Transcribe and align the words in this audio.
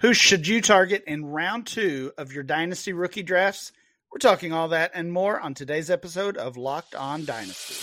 Who 0.00 0.12
should 0.12 0.46
you 0.46 0.60
target 0.60 1.04
in 1.06 1.24
round 1.24 1.66
two 1.66 2.12
of 2.18 2.30
your 2.30 2.42
Dynasty 2.42 2.92
rookie 2.92 3.22
drafts? 3.22 3.72
We're 4.12 4.18
talking 4.18 4.52
all 4.52 4.68
that 4.68 4.90
and 4.92 5.10
more 5.10 5.40
on 5.40 5.54
today's 5.54 5.88
episode 5.88 6.36
of 6.36 6.58
Locked 6.58 6.94
On 6.94 7.24
Dynasty. 7.24 7.76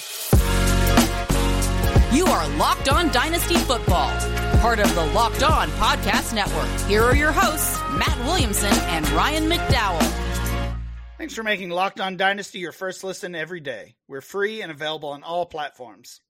You 2.15 2.28
are 2.28 2.47
Locked 2.49 2.89
On 2.89 3.12
Dynasty 3.12 3.55
Football, 3.55 4.12
part 4.60 4.78
of 4.78 4.94
the 4.94 5.07
Locked 5.07 5.41
On 5.41 5.70
Podcast 5.70 6.36
Network. 6.36 6.70
Here 6.88 7.02
are 7.02 7.16
your 7.16 7.31
hosts, 7.31 7.80
Matt 7.98 8.20
Williamson 8.20 8.71
and 8.71 9.09
Ryan 9.09 9.50
McDowell. 9.50 10.77
Thanks 11.18 11.34
for 11.34 11.41
making 11.41 11.71
Locked 11.71 12.00
On 12.00 12.16
Dynasty 12.16 12.59
your 12.59 12.73
first 12.73 13.04
listen 13.04 13.34
every 13.34 13.59
day. 13.59 13.95
We're 14.07 14.21
free 14.21 14.61
and 14.61 14.71
available 14.71 15.09
on 15.09 15.23
all 15.23 15.48
platforms. 15.48 16.21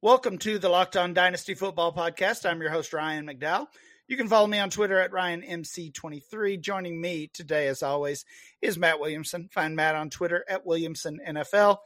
Welcome 0.00 0.38
to 0.38 0.60
the 0.60 0.68
Locked 0.68 0.96
On 0.96 1.14
Dynasty 1.14 1.54
Football 1.54 1.92
Podcast. 1.92 2.48
I'm 2.48 2.60
your 2.60 2.70
host, 2.70 2.92
Ryan 2.92 3.26
McDowell. 3.26 3.66
You 4.10 4.16
can 4.16 4.26
follow 4.26 4.48
me 4.48 4.58
on 4.58 4.70
Twitter 4.70 4.98
at 4.98 5.12
RyanMC23. 5.12 6.60
Joining 6.60 7.00
me 7.00 7.30
today, 7.32 7.68
as 7.68 7.80
always, 7.80 8.24
is 8.60 8.76
Matt 8.76 8.98
Williamson. 8.98 9.48
Find 9.52 9.76
Matt 9.76 9.94
on 9.94 10.10
Twitter 10.10 10.44
at 10.48 10.66
WilliamsonNFL. 10.66 11.76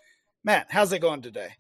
Matt, 0.43 0.69
how's 0.71 0.91
it 0.95 1.01
going 1.01 1.21
today? 1.21 1.51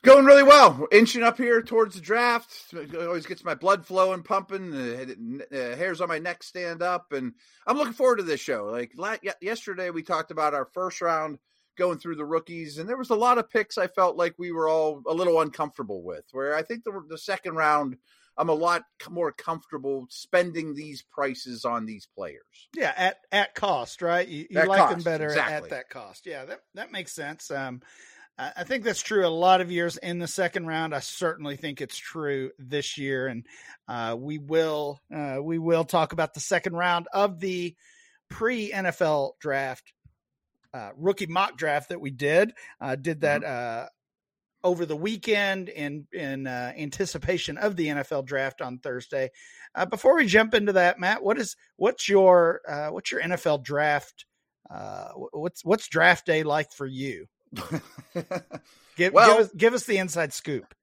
Going 0.00 0.24
really 0.24 0.44
well. 0.44 0.78
We're 0.80 0.98
Inching 0.98 1.22
up 1.22 1.36
here 1.36 1.60
towards 1.60 1.94
the 1.94 2.00
draft. 2.00 2.72
It 2.72 2.94
always 2.94 3.26
gets 3.26 3.44
my 3.44 3.54
blood 3.54 3.84
flowing, 3.84 4.22
pumping. 4.22 4.72
Uh, 4.72 5.04
the 5.50 5.72
uh, 5.74 5.76
hairs 5.76 6.00
on 6.00 6.08
my 6.08 6.20
neck 6.20 6.42
stand 6.42 6.80
up, 6.80 7.12
and 7.12 7.34
I'm 7.66 7.76
looking 7.76 7.92
forward 7.92 8.16
to 8.16 8.22
this 8.22 8.40
show. 8.40 8.82
Like 8.96 9.22
yesterday, 9.42 9.90
we 9.90 10.02
talked 10.02 10.30
about 10.30 10.54
our 10.54 10.70
first 10.72 11.02
round 11.02 11.38
going 11.76 11.98
through 11.98 12.16
the 12.16 12.24
rookies, 12.24 12.78
and 12.78 12.88
there 12.88 12.96
was 12.96 13.10
a 13.10 13.14
lot 13.14 13.36
of 13.36 13.50
picks 13.50 13.76
I 13.76 13.88
felt 13.88 14.16
like 14.16 14.36
we 14.38 14.52
were 14.52 14.70
all 14.70 15.02
a 15.06 15.12
little 15.12 15.38
uncomfortable 15.42 16.02
with. 16.02 16.24
Where 16.32 16.56
I 16.56 16.62
think 16.62 16.84
the, 16.84 17.04
the 17.10 17.18
second 17.18 17.56
round 17.56 17.98
I'm 18.36 18.48
a 18.48 18.54
lot 18.54 18.82
more 19.08 19.32
comfortable 19.32 20.06
spending 20.08 20.74
these 20.74 21.02
prices 21.02 21.64
on 21.64 21.86
these 21.86 22.08
players. 22.16 22.68
Yeah, 22.74 22.92
at 22.96 23.16
at 23.30 23.54
cost, 23.54 24.02
right? 24.02 24.26
You, 24.26 24.46
you 24.50 24.64
like 24.64 24.78
cost, 24.78 24.94
them 24.94 25.02
better 25.02 25.26
exactly. 25.26 25.54
at 25.54 25.70
that 25.70 25.90
cost. 25.90 26.26
Yeah, 26.26 26.44
that 26.46 26.60
that 26.74 26.92
makes 26.92 27.12
sense. 27.12 27.50
Um, 27.50 27.82
I 28.38 28.64
think 28.64 28.84
that's 28.84 29.02
true 29.02 29.26
a 29.26 29.28
lot 29.28 29.60
of 29.60 29.70
years 29.70 29.98
in 29.98 30.18
the 30.18 30.26
second 30.26 30.66
round. 30.66 30.94
I 30.94 31.00
certainly 31.00 31.56
think 31.56 31.82
it's 31.82 31.98
true 31.98 32.52
this 32.58 32.96
year, 32.96 33.26
and 33.26 33.44
uh, 33.86 34.16
we 34.18 34.38
will 34.38 34.98
uh, 35.14 35.38
we 35.42 35.58
will 35.58 35.84
talk 35.84 36.14
about 36.14 36.32
the 36.32 36.40
second 36.40 36.74
round 36.74 37.06
of 37.12 37.38
the 37.38 37.76
pre 38.30 38.72
NFL 38.72 39.32
draft 39.40 39.92
uh, 40.72 40.90
rookie 40.96 41.26
mock 41.26 41.58
draft 41.58 41.90
that 41.90 42.00
we 42.00 42.10
did. 42.10 42.52
Uh, 42.80 42.96
did 42.96 43.22
that 43.22 43.42
mm-hmm. 43.42 43.84
Uh, 43.84 43.86
over 44.62 44.84
the 44.86 44.96
weekend 44.96 45.68
in 45.68 46.06
in 46.12 46.46
uh, 46.46 46.72
anticipation 46.76 47.56
of 47.58 47.76
the 47.76 47.88
NFL 47.88 48.26
draft 48.26 48.60
on 48.60 48.78
Thursday. 48.78 49.30
Uh, 49.74 49.86
before 49.86 50.16
we 50.16 50.26
jump 50.26 50.54
into 50.54 50.72
that, 50.72 50.98
Matt, 50.98 51.22
what 51.22 51.38
is 51.38 51.56
what's 51.76 52.08
your 52.08 52.60
uh, 52.68 52.88
what's 52.88 53.10
your 53.10 53.22
NFL 53.22 53.62
draft? 53.62 54.26
Uh, 54.68 55.08
what's 55.32 55.64
what's 55.64 55.88
draft 55.88 56.26
day 56.26 56.42
like 56.42 56.72
for 56.72 56.86
you? 56.86 57.26
give, 58.96 59.12
well, 59.12 59.36
give 59.36 59.46
us 59.46 59.52
give 59.56 59.74
us 59.74 59.84
the 59.84 59.98
inside 59.98 60.32
scoop 60.32 60.74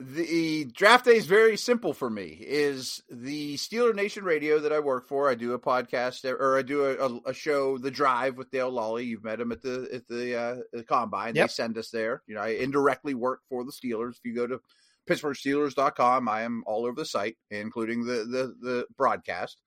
the 0.00 0.64
draft 0.66 1.06
day 1.06 1.16
is 1.16 1.26
very 1.26 1.56
simple 1.56 1.92
for 1.92 2.08
me 2.08 2.38
is 2.40 3.02
the 3.10 3.56
steeler 3.56 3.92
nation 3.92 4.22
radio 4.22 4.60
that 4.60 4.72
i 4.72 4.78
work 4.78 5.08
for. 5.08 5.28
I 5.28 5.34
do 5.34 5.54
a 5.54 5.58
podcast 5.58 6.24
or 6.24 6.56
i 6.56 6.62
do 6.62 6.84
a, 6.84 7.30
a 7.30 7.34
show 7.34 7.78
the 7.78 7.90
drive 7.90 8.36
with 8.36 8.50
dale 8.50 8.70
Lolley. 8.70 9.06
You've 9.06 9.24
met 9.24 9.40
him 9.40 9.50
at 9.50 9.60
the 9.60 9.88
at 9.92 10.06
the, 10.06 10.38
uh, 10.38 10.56
the 10.72 10.84
combine. 10.84 11.34
Yep. 11.34 11.48
they 11.48 11.52
send 11.52 11.78
us 11.78 11.90
there. 11.90 12.22
You 12.28 12.36
know 12.36 12.42
i 12.42 12.50
indirectly 12.50 13.14
work 13.14 13.40
for 13.48 13.64
the 13.64 13.72
steelers. 13.72 14.12
If 14.18 14.24
you 14.24 14.34
go 14.34 14.46
to 14.46 14.60
pittsburghsteelers.com 15.08 16.28
i 16.28 16.42
am 16.42 16.62
all 16.66 16.84
over 16.84 16.94
the 16.94 17.04
site 17.04 17.36
including 17.50 18.04
the 18.04 18.24
the, 18.24 18.54
the 18.60 18.86
broadcast. 18.96 19.60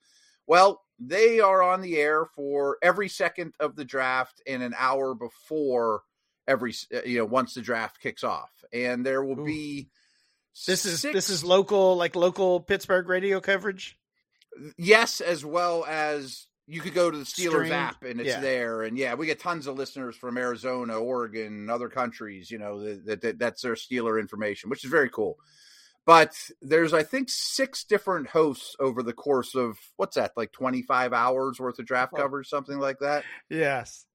Well 0.47 0.81
they 0.97 1.39
are 1.41 1.61
on 1.61 1.81
the 1.81 1.97
air 1.97 2.25
for 2.25 2.77
every 2.81 3.09
second 3.09 3.53
of 3.59 3.75
the 3.75 3.85
draft 3.85 4.41
and 4.47 4.63
an 4.63 4.75
hour 4.77 5.13
before 5.13 6.03
every 6.47 6.73
you 7.05 7.17
know 7.17 7.25
once 7.25 7.53
the 7.53 7.61
draft 7.61 7.99
kicks 7.99 8.23
off. 8.23 8.51
And 8.71 9.05
there 9.05 9.23
will 9.23 9.41
Ooh. 9.41 9.45
be 9.45 9.89
this 10.67 10.85
is 10.85 11.01
Six. 11.01 11.13
this 11.13 11.29
is 11.29 11.43
local 11.43 11.95
like 11.95 12.15
local 12.15 12.59
Pittsburgh 12.59 13.07
radio 13.07 13.39
coverage. 13.39 13.97
Yes, 14.77 15.21
as 15.21 15.45
well 15.45 15.85
as 15.85 16.47
you 16.67 16.81
could 16.81 16.93
go 16.93 17.09
to 17.09 17.17
the 17.17 17.23
Steelers 17.23 17.51
Streamed. 17.51 17.71
app 17.71 18.03
and 18.03 18.19
it's 18.19 18.29
yeah. 18.29 18.39
there. 18.39 18.83
And 18.83 18.97
yeah, 18.97 19.15
we 19.15 19.25
get 19.25 19.39
tons 19.39 19.67
of 19.67 19.77
listeners 19.77 20.15
from 20.15 20.37
Arizona, 20.37 20.97
Oregon, 20.97 21.69
other 21.69 21.89
countries. 21.89 22.51
You 22.51 22.59
know 22.59 22.81
that, 22.81 23.21
that 23.21 23.39
that's 23.39 23.61
their 23.61 23.73
Steeler 23.73 24.19
information, 24.19 24.69
which 24.69 24.83
is 24.83 24.91
very 24.91 25.09
cool. 25.09 25.37
But 26.05 26.35
there's 26.61 26.93
I 26.93 27.03
think 27.03 27.29
six 27.29 27.83
different 27.83 28.27
hosts 28.27 28.75
over 28.79 29.03
the 29.03 29.13
course 29.13 29.55
of 29.55 29.77
what's 29.97 30.15
that 30.15 30.31
like 30.35 30.51
25 30.51 31.13
hours 31.13 31.59
worth 31.59 31.79
of 31.79 31.85
draft 31.85 32.13
oh. 32.15 32.17
coverage, 32.17 32.47
something 32.47 32.79
like 32.79 32.99
that. 32.99 33.23
Yes. 33.49 34.05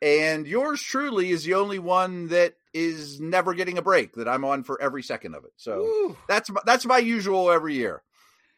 And 0.00 0.46
yours 0.46 0.80
truly 0.80 1.30
is 1.30 1.44
the 1.44 1.54
only 1.54 1.78
one 1.78 2.28
that 2.28 2.54
is 2.72 3.20
never 3.20 3.54
getting 3.54 3.78
a 3.78 3.82
break 3.82 4.14
that 4.14 4.28
I'm 4.28 4.44
on 4.44 4.62
for 4.62 4.80
every 4.80 5.02
second 5.02 5.34
of 5.34 5.44
it. 5.44 5.52
So 5.56 6.16
that's 6.28 6.50
my, 6.50 6.60
that's 6.64 6.86
my 6.86 6.98
usual 6.98 7.50
every 7.50 7.74
year 7.74 8.02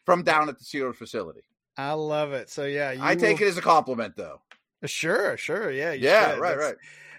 from 0.05 0.23
down 0.23 0.49
at 0.49 0.59
the 0.59 0.65
Steelers 0.65 0.95
facility. 0.95 1.41
I 1.77 1.93
love 1.93 2.33
it. 2.33 2.49
So 2.49 2.65
yeah, 2.65 2.93
I 2.99 3.15
take 3.15 3.39
will... 3.39 3.47
it 3.47 3.51
as 3.51 3.57
a 3.57 3.61
compliment 3.61 4.15
though. 4.15 4.41
Sure, 4.85 5.37
sure. 5.37 5.71
Yeah. 5.71 5.93
yeah, 5.93 6.31
should. 6.31 6.39
right, 6.39 6.57
that's, 6.57 6.75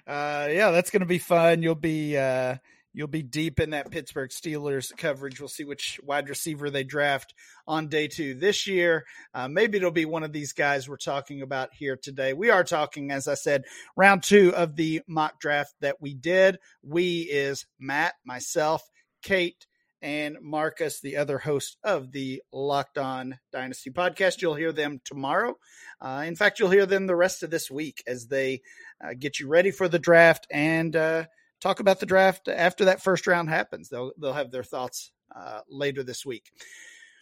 right. 0.07 0.45
Uh, 0.45 0.49
yeah, 0.49 0.71
that's 0.71 0.91
going 0.91 1.01
to 1.01 1.07
be 1.07 1.19
fun. 1.19 1.63
You'll 1.63 1.75
be, 1.75 2.17
uh, 2.17 2.57
You'll 2.95 3.07
be 3.09 3.23
deep 3.23 3.59
in 3.59 3.71
that 3.71 3.91
Pittsburgh 3.91 4.31
Steelers 4.31 4.95
coverage. 4.97 5.41
We'll 5.41 5.49
see 5.49 5.65
which 5.65 5.99
wide 6.03 6.29
receiver 6.29 6.69
they 6.69 6.85
draft 6.85 7.33
on 7.67 7.89
day 7.89 8.07
two 8.07 8.35
this 8.35 8.67
year. 8.67 9.07
Uh, 9.33 9.49
maybe 9.49 9.79
it'll 9.79 9.91
be 9.91 10.05
one 10.05 10.23
of 10.23 10.33
these 10.33 10.53
guys 10.53 10.89
we're 10.89 10.97
talking 10.99 11.41
about 11.41 11.71
here 11.73 11.97
today. 11.97 12.35
We 12.35 12.51
are 12.51 12.65
talking, 12.65 13.11
as 13.11 13.29
I 13.29 13.35
said, 13.35 13.65
round 13.97 14.23
two 14.23 14.55
of 14.55 14.77
the 14.77 15.01
mock 15.07 15.41
draft 15.41 15.75
that 15.81 16.03
we 16.03 16.13
did. 16.13 16.59
We 16.83 17.23
is 17.23 17.65
Matt, 17.79 18.15
myself, 18.27 18.83
Kate, 19.23 19.67
and 20.03 20.37
Marcus, 20.43 21.01
the 21.01 21.17
other 21.17 21.39
host 21.39 21.79
of 21.85 22.13
the 22.13 22.43
Locked 22.53 22.99
On 22.99 23.39
Dynasty 23.53 23.91
podcast. 23.91 24.43
You'll 24.43 24.57
hear 24.57 24.73
them 24.73 25.01
tomorrow. 25.05 25.57
Uh, 26.01 26.25
in 26.27 26.37
fact, 26.37 26.59
you'll 26.59 26.71
hear 26.71 26.87
them 26.87 27.07
the 27.07 27.17
rest 27.17 27.43
of 27.43 27.51
this 27.51 27.71
week 27.71 28.03
as 28.07 28.27
they 28.27 28.61
uh, 29.03 29.15
get 29.19 29.39
you 29.41 29.47
ready 29.47 29.71
for 29.71 29.89
the 29.89 30.01
draft 30.01 30.47
and 30.51 30.95
uh, 30.97 31.25
talk 31.63 31.81
about 31.81 32.01
the 32.01 32.07
draft 32.07 32.49
after 32.49 32.87
that 32.87 33.03
first 33.03 33.27
round 33.27 33.49
happens. 33.49 33.89
They'll 33.89 34.13
they'll 34.19 34.33
have 34.33 34.51
their 34.51 34.65
thoughts 34.65 35.13
uh, 35.35 35.61
later 35.69 36.03
this 36.03 36.27
week. 36.27 36.51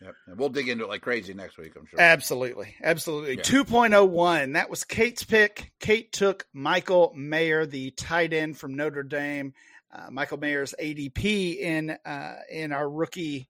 Yep. 0.02 0.14
And 0.28 0.38
we'll 0.38 0.48
dig 0.48 0.68
into 0.68 0.84
it 0.84 0.88
like 0.88 1.02
crazy 1.02 1.34
next 1.34 1.58
week, 1.58 1.72
I'm 1.76 1.84
sure. 1.86 2.00
Absolutely. 2.00 2.74
Absolutely. 2.82 3.36
Yeah. 3.36 3.42
2.01. 3.42 4.54
That 4.54 4.70
was 4.70 4.84
Kate's 4.84 5.24
pick. 5.24 5.72
Kate 5.78 6.10
took 6.10 6.46
Michael 6.54 7.12
Mayer, 7.14 7.66
the 7.66 7.90
tight 7.90 8.32
end 8.32 8.56
from 8.56 8.76
Notre 8.76 9.02
Dame. 9.02 9.52
Uh, 9.92 10.10
Michael 10.10 10.38
Mayer's 10.38 10.74
ADP 10.80 11.58
in 11.58 11.90
uh, 12.06 12.36
in 12.50 12.72
our 12.72 12.88
rookie 12.88 13.48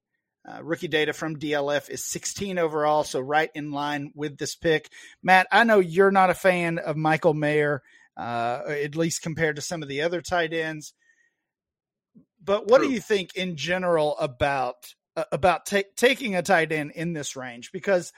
uh, 0.49 0.63
rookie 0.63 0.89
data 0.89 1.13
from 1.13 1.39
DLF 1.39 1.91
is 1.91 2.03
16 2.05 2.59
overall, 2.59 3.05
so 3.05 3.21
right 3.21 3.51
in 3.55 3.73
line 3.73 4.11
with 4.15 4.39
this 4.39 4.55
pick. 4.57 4.91
Matt, 5.23 5.47
I 5.53 5.65
know 5.65 5.79
you're 5.79 6.11
not 6.11 6.31
a 6.31 6.35
fan 6.35 6.79
of 6.79 6.97
Michael 6.97 7.35
Mayer 7.35 7.83
uh, 8.21 8.63
at 8.69 8.97
least 8.97 9.23
compared 9.23 9.57
to 9.57 9.63
some 9.63 9.83
of 9.83 9.89
the 9.89 10.03
other 10.03 10.21
tight 10.21 10.53
ends. 10.53 10.93
But 12.43 12.67
what 12.67 12.79
True. 12.79 12.89
do 12.89 12.95
you 12.95 13.01
think 13.01 13.35
in 13.35 13.57
general 13.57 14.17
about 14.19 14.77
uh, 15.17 15.25
about 15.33 15.67
ta- 15.67 15.83
taking 15.97 16.37
a 16.37 16.43
tight 16.43 16.71
end 16.71 16.93
in 16.95 17.15
this 17.15 17.35
range? 17.35 17.73
Because 17.73 18.13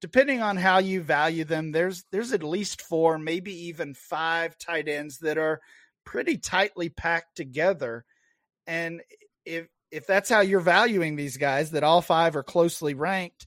depending 0.00 0.42
on 0.42 0.56
how 0.56 0.78
you 0.78 1.02
value 1.02 1.44
them, 1.44 1.72
there's 1.72 2.04
there's 2.12 2.32
at 2.32 2.42
least 2.42 2.82
four, 2.82 3.18
maybe 3.18 3.66
even 3.66 3.94
five 3.94 4.56
tight 4.58 4.88
ends 4.88 5.18
that 5.18 5.38
are 5.38 5.60
pretty 6.04 6.38
tightly 6.38 6.88
packed 6.88 7.36
together. 7.36 8.04
And 8.66 9.00
if 9.44 9.66
if 9.90 10.06
that's 10.06 10.30
how 10.30 10.40
you're 10.40 10.60
valuing 10.60 11.16
these 11.16 11.36
guys, 11.36 11.72
that 11.72 11.84
all 11.84 12.02
five 12.02 12.36
are 12.36 12.44
closely 12.44 12.94
ranked, 12.94 13.46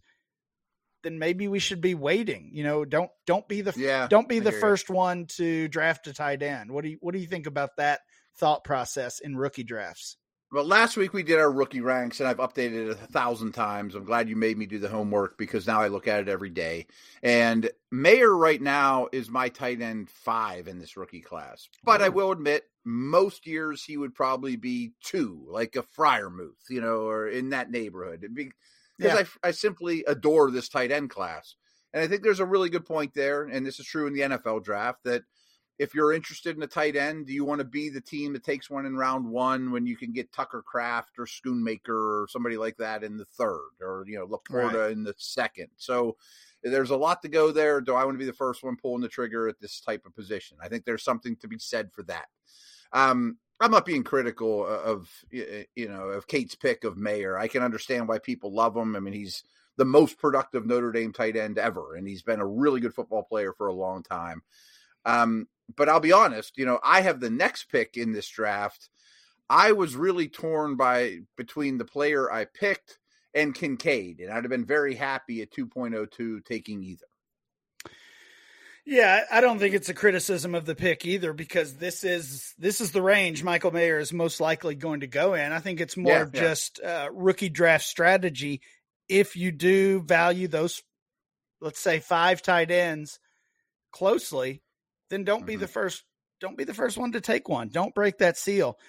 then 1.04 1.20
maybe 1.20 1.48
we 1.48 1.60
should 1.60 1.82
be 1.82 1.96
waiting. 1.96 2.50
You 2.54 2.64
know, 2.64 2.86
don't 2.86 3.12
don't 3.26 3.48
be 3.48 3.62
the 3.62 3.74
yeah, 3.78 4.08
don't 4.08 4.30
be 4.30 4.40
the 4.40 4.52
first 4.52 4.90
you. 4.90 4.96
one 4.96 5.26
to 5.38 5.68
draft 5.68 6.08
a 6.08 6.14
tight 6.14 6.44
end. 6.44 6.72
What 6.72 6.84
do 6.84 6.90
you 6.90 6.98
what 7.02 7.14
do 7.14 7.20
you 7.20 7.28
think 7.28 7.48
about 7.48 7.78
that 7.78 8.02
thought 8.38 8.64
process 8.64 9.20
in 9.20 9.36
rookie 9.36 9.64
drafts? 9.64 10.18
Well, 10.54 10.66
last 10.66 10.98
week 10.98 11.14
we 11.14 11.24
did 11.24 11.40
our 11.40 11.50
rookie 11.50 11.80
ranks, 11.80 12.20
and 12.20 12.28
I've 12.28 12.40
updated 12.40 12.88
it 12.88 12.90
a 12.90 12.96
thousand 12.96 13.54
times. 13.54 13.96
I'm 13.96 14.04
glad 14.04 14.28
you 14.28 14.36
made 14.36 14.58
me 14.58 14.66
do 14.66 14.80
the 14.80 14.90
homework 14.90 15.38
because 15.38 15.66
now 15.66 15.80
I 15.80 15.88
look 15.88 16.10
at 16.10 16.20
it 16.20 16.28
every 16.28 16.50
day. 16.50 16.88
And 17.24 17.70
Mayer 17.90 18.36
right 18.36 18.62
now 18.62 19.08
is 19.14 19.30
my 19.30 19.48
tight 19.48 19.82
end 19.82 20.10
five 20.10 20.68
in 20.68 20.78
this 20.78 20.98
rookie 20.98 21.22
class. 21.22 21.70
But 21.86 22.02
I 22.02 22.10
will 22.10 22.34
admit, 22.34 22.66
most 22.84 23.48
years 23.48 23.82
he 23.82 23.96
would 23.96 24.14
probably 24.14 24.58
be 24.58 24.92
two, 25.02 25.46
like 25.48 25.78
a 25.78 25.84
Freiermuth, 25.84 26.70
you 26.70 26.82
know, 26.82 27.08
or 27.08 27.30
in 27.30 27.52
that 27.52 27.72
neighborhood 27.72 28.26
because 29.02 29.20
yeah. 29.20 29.26
I, 29.44 29.50
I 29.50 29.52
simply 29.52 30.04
adore 30.08 30.52
this 30.52 30.70
tight 30.70 30.92
end 30.92 31.10
class. 31.10 31.56
And 31.94 32.02
I 32.02 32.08
think 32.08 32.24
there's 32.24 32.40
a 32.40 32.46
really 32.46 32.70
good 32.70 32.86
point 32.86 33.14
there, 33.14 33.44
and 33.44 33.66
this 33.66 33.80
is 33.80 33.86
true 33.86 34.08
in 34.08 34.14
the 34.14 34.22
NFL 34.22 34.64
draft, 34.64 35.00
that 35.04 35.24
if 35.78 35.96
you're 35.96 36.14
interested 36.14 36.56
in 36.56 36.62
a 36.62 36.68
tight 36.68 36.96
end, 36.96 37.26
do 37.26 37.34
you 37.34 37.44
want 37.44 37.60
to 37.60 37.66
be 37.66 37.90
the 37.90 38.00
team 38.00 38.34
that 38.34 38.44
takes 38.44 38.70
one 38.70 38.86
in 38.86 38.96
round 38.96 39.26
one 39.26 39.72
when 39.72 39.88
you 39.88 39.98
can 39.98 40.14
get 40.14 40.32
Tucker 40.32 40.64
Kraft 40.66 41.18
or 41.18 41.26
Schoonmaker 41.26 41.90
or 41.90 42.28
somebody 42.30 42.56
like 42.56 42.78
that 42.78 43.04
in 43.04 43.18
the 43.18 43.26
third, 43.26 43.72
or 43.82 44.06
you 44.08 44.18
know 44.18 44.28
Laporta 44.28 44.74
right. 44.74 44.92
in 44.92 45.04
the 45.04 45.16
second? 45.18 45.68
So 45.78 46.18
there's 46.64 46.92
a 46.92 46.96
lot 46.96 47.22
to 47.24 47.30
go 47.30 47.52
there. 47.52 47.82
Do 47.82 47.96
I 47.96 48.06
want 48.06 48.16
to 48.16 48.20
be 48.20 48.26
the 48.26 48.34
first 48.34 48.64
one 48.64 48.78
pulling 48.78 49.02
the 49.02 49.08
trigger 49.08 49.48
at 49.48 49.60
this 49.60 49.82
type 49.82 50.06
of 50.06 50.16
position? 50.16 50.58
I 50.62 50.68
think 50.68 50.86
there's 50.86 51.04
something 51.04 51.36
to 51.38 51.48
be 51.48 51.58
said 51.58 51.92
for 51.92 52.04
that. 52.04 52.28
Um, 52.94 53.38
I'm 53.62 53.72
not 53.72 53.86
being 53.86 54.04
critical 54.04 54.66
of 54.66 55.10
you 55.32 55.88
know 55.88 56.10
of 56.10 56.28
Kate's 56.28 56.56
pick 56.56 56.84
of 56.84 56.98
Mayer. 56.98 57.38
I 57.38 57.48
can 57.48 57.62
understand 57.62 58.08
why 58.08 58.18
people 58.18 58.52
love 58.52 58.76
him. 58.76 58.96
I 58.96 59.00
mean, 59.00 59.14
he's 59.14 59.44
the 59.78 59.86
most 59.86 60.20
productive 60.20 60.66
Notre 60.66 60.92
Dame 60.92 61.14
tight 61.14 61.38
end 61.38 61.58
ever, 61.58 61.96
and 61.96 62.08
he's 62.08 62.24
been 62.24 62.40
a 62.40 62.46
really 62.46 62.82
good 62.82 62.94
football 62.94 63.24
player 63.24 63.54
for 63.54 63.68
a 63.68 63.74
long 63.74 64.04
time. 64.04 64.42
Um, 65.06 65.48
but 65.76 65.90
I'll 65.90 66.00
be 66.00 66.12
honest, 66.12 66.58
you 66.58 66.66
know, 66.66 66.80
I 66.84 67.02
have 67.02 67.20
the 67.20 67.30
next 67.30 67.66
pick 67.66 67.98
in 67.98 68.12
this 68.12 68.28
draft. 68.28 68.90
I 69.50 69.74
was 69.74 69.96
really 69.96 70.28
torn 70.28 70.76
by 70.76 71.20
between 71.38 71.78
the 71.78 71.86
player 71.86 72.32
I 72.32 72.46
picked 72.46 72.98
and 73.34 73.56
Kincaid, 73.56 74.20
and 74.20 74.32
I'd 74.32 74.44
have 74.44 74.50
been 74.50 74.66
very 74.66 74.96
happy 74.96 75.42
at 75.42 75.52
2.02 75.52 76.46
taking 76.46 76.84
either. 76.84 77.06
Yeah, 78.86 79.26
I 79.32 79.42
don't 79.42 79.60
think 79.60 79.76
it's 79.76 79.90
a 79.90 79.94
criticism 79.94 80.56
of 80.56 80.66
the 80.66 80.76
pick 80.76 81.06
either 81.06 81.34
because 81.34 81.76
this 81.76 82.04
is 82.04 82.54
this 82.58 82.82
is 82.82 82.92
the 82.92 83.02
range 83.02 83.44
Michael 83.44 83.72
Mayer 83.72 84.00
is 84.00 84.12
most 84.12 84.40
likely 84.40 84.74
going 84.74 85.02
to 85.02 85.08
go 85.08 85.36
in. 85.36 85.52
I 85.52 85.60
think 85.60 85.80
it's 85.80 85.96
more 85.96 86.12
yeah, 86.12 86.26
yeah. 86.34 86.42
just 86.42 86.82
uh, 86.82 87.10
rookie 87.12 87.50
draft 87.50 87.86
strategy. 87.86 88.62
If 89.08 89.36
you 89.36 89.52
do 89.52 90.02
value 90.02 90.48
those, 90.48 90.82
let's 91.60 91.80
say 91.80 92.00
five 92.00 92.42
tight 92.42 92.72
ends 92.72 93.20
closely, 93.92 94.64
then 95.10 95.26
don't 95.26 95.42
mm-hmm. 95.42 95.48
be 95.48 95.56
the 95.58 95.68
first. 95.68 96.04
Don't 96.40 96.58
be 96.58 96.64
the 96.64 96.74
first 96.74 96.98
one 96.98 97.12
to 97.12 97.22
take 97.22 97.48
one. 97.48 97.70
Don't 97.70 97.94
break 97.94 98.18
that 98.18 98.36
seal. 98.36 98.80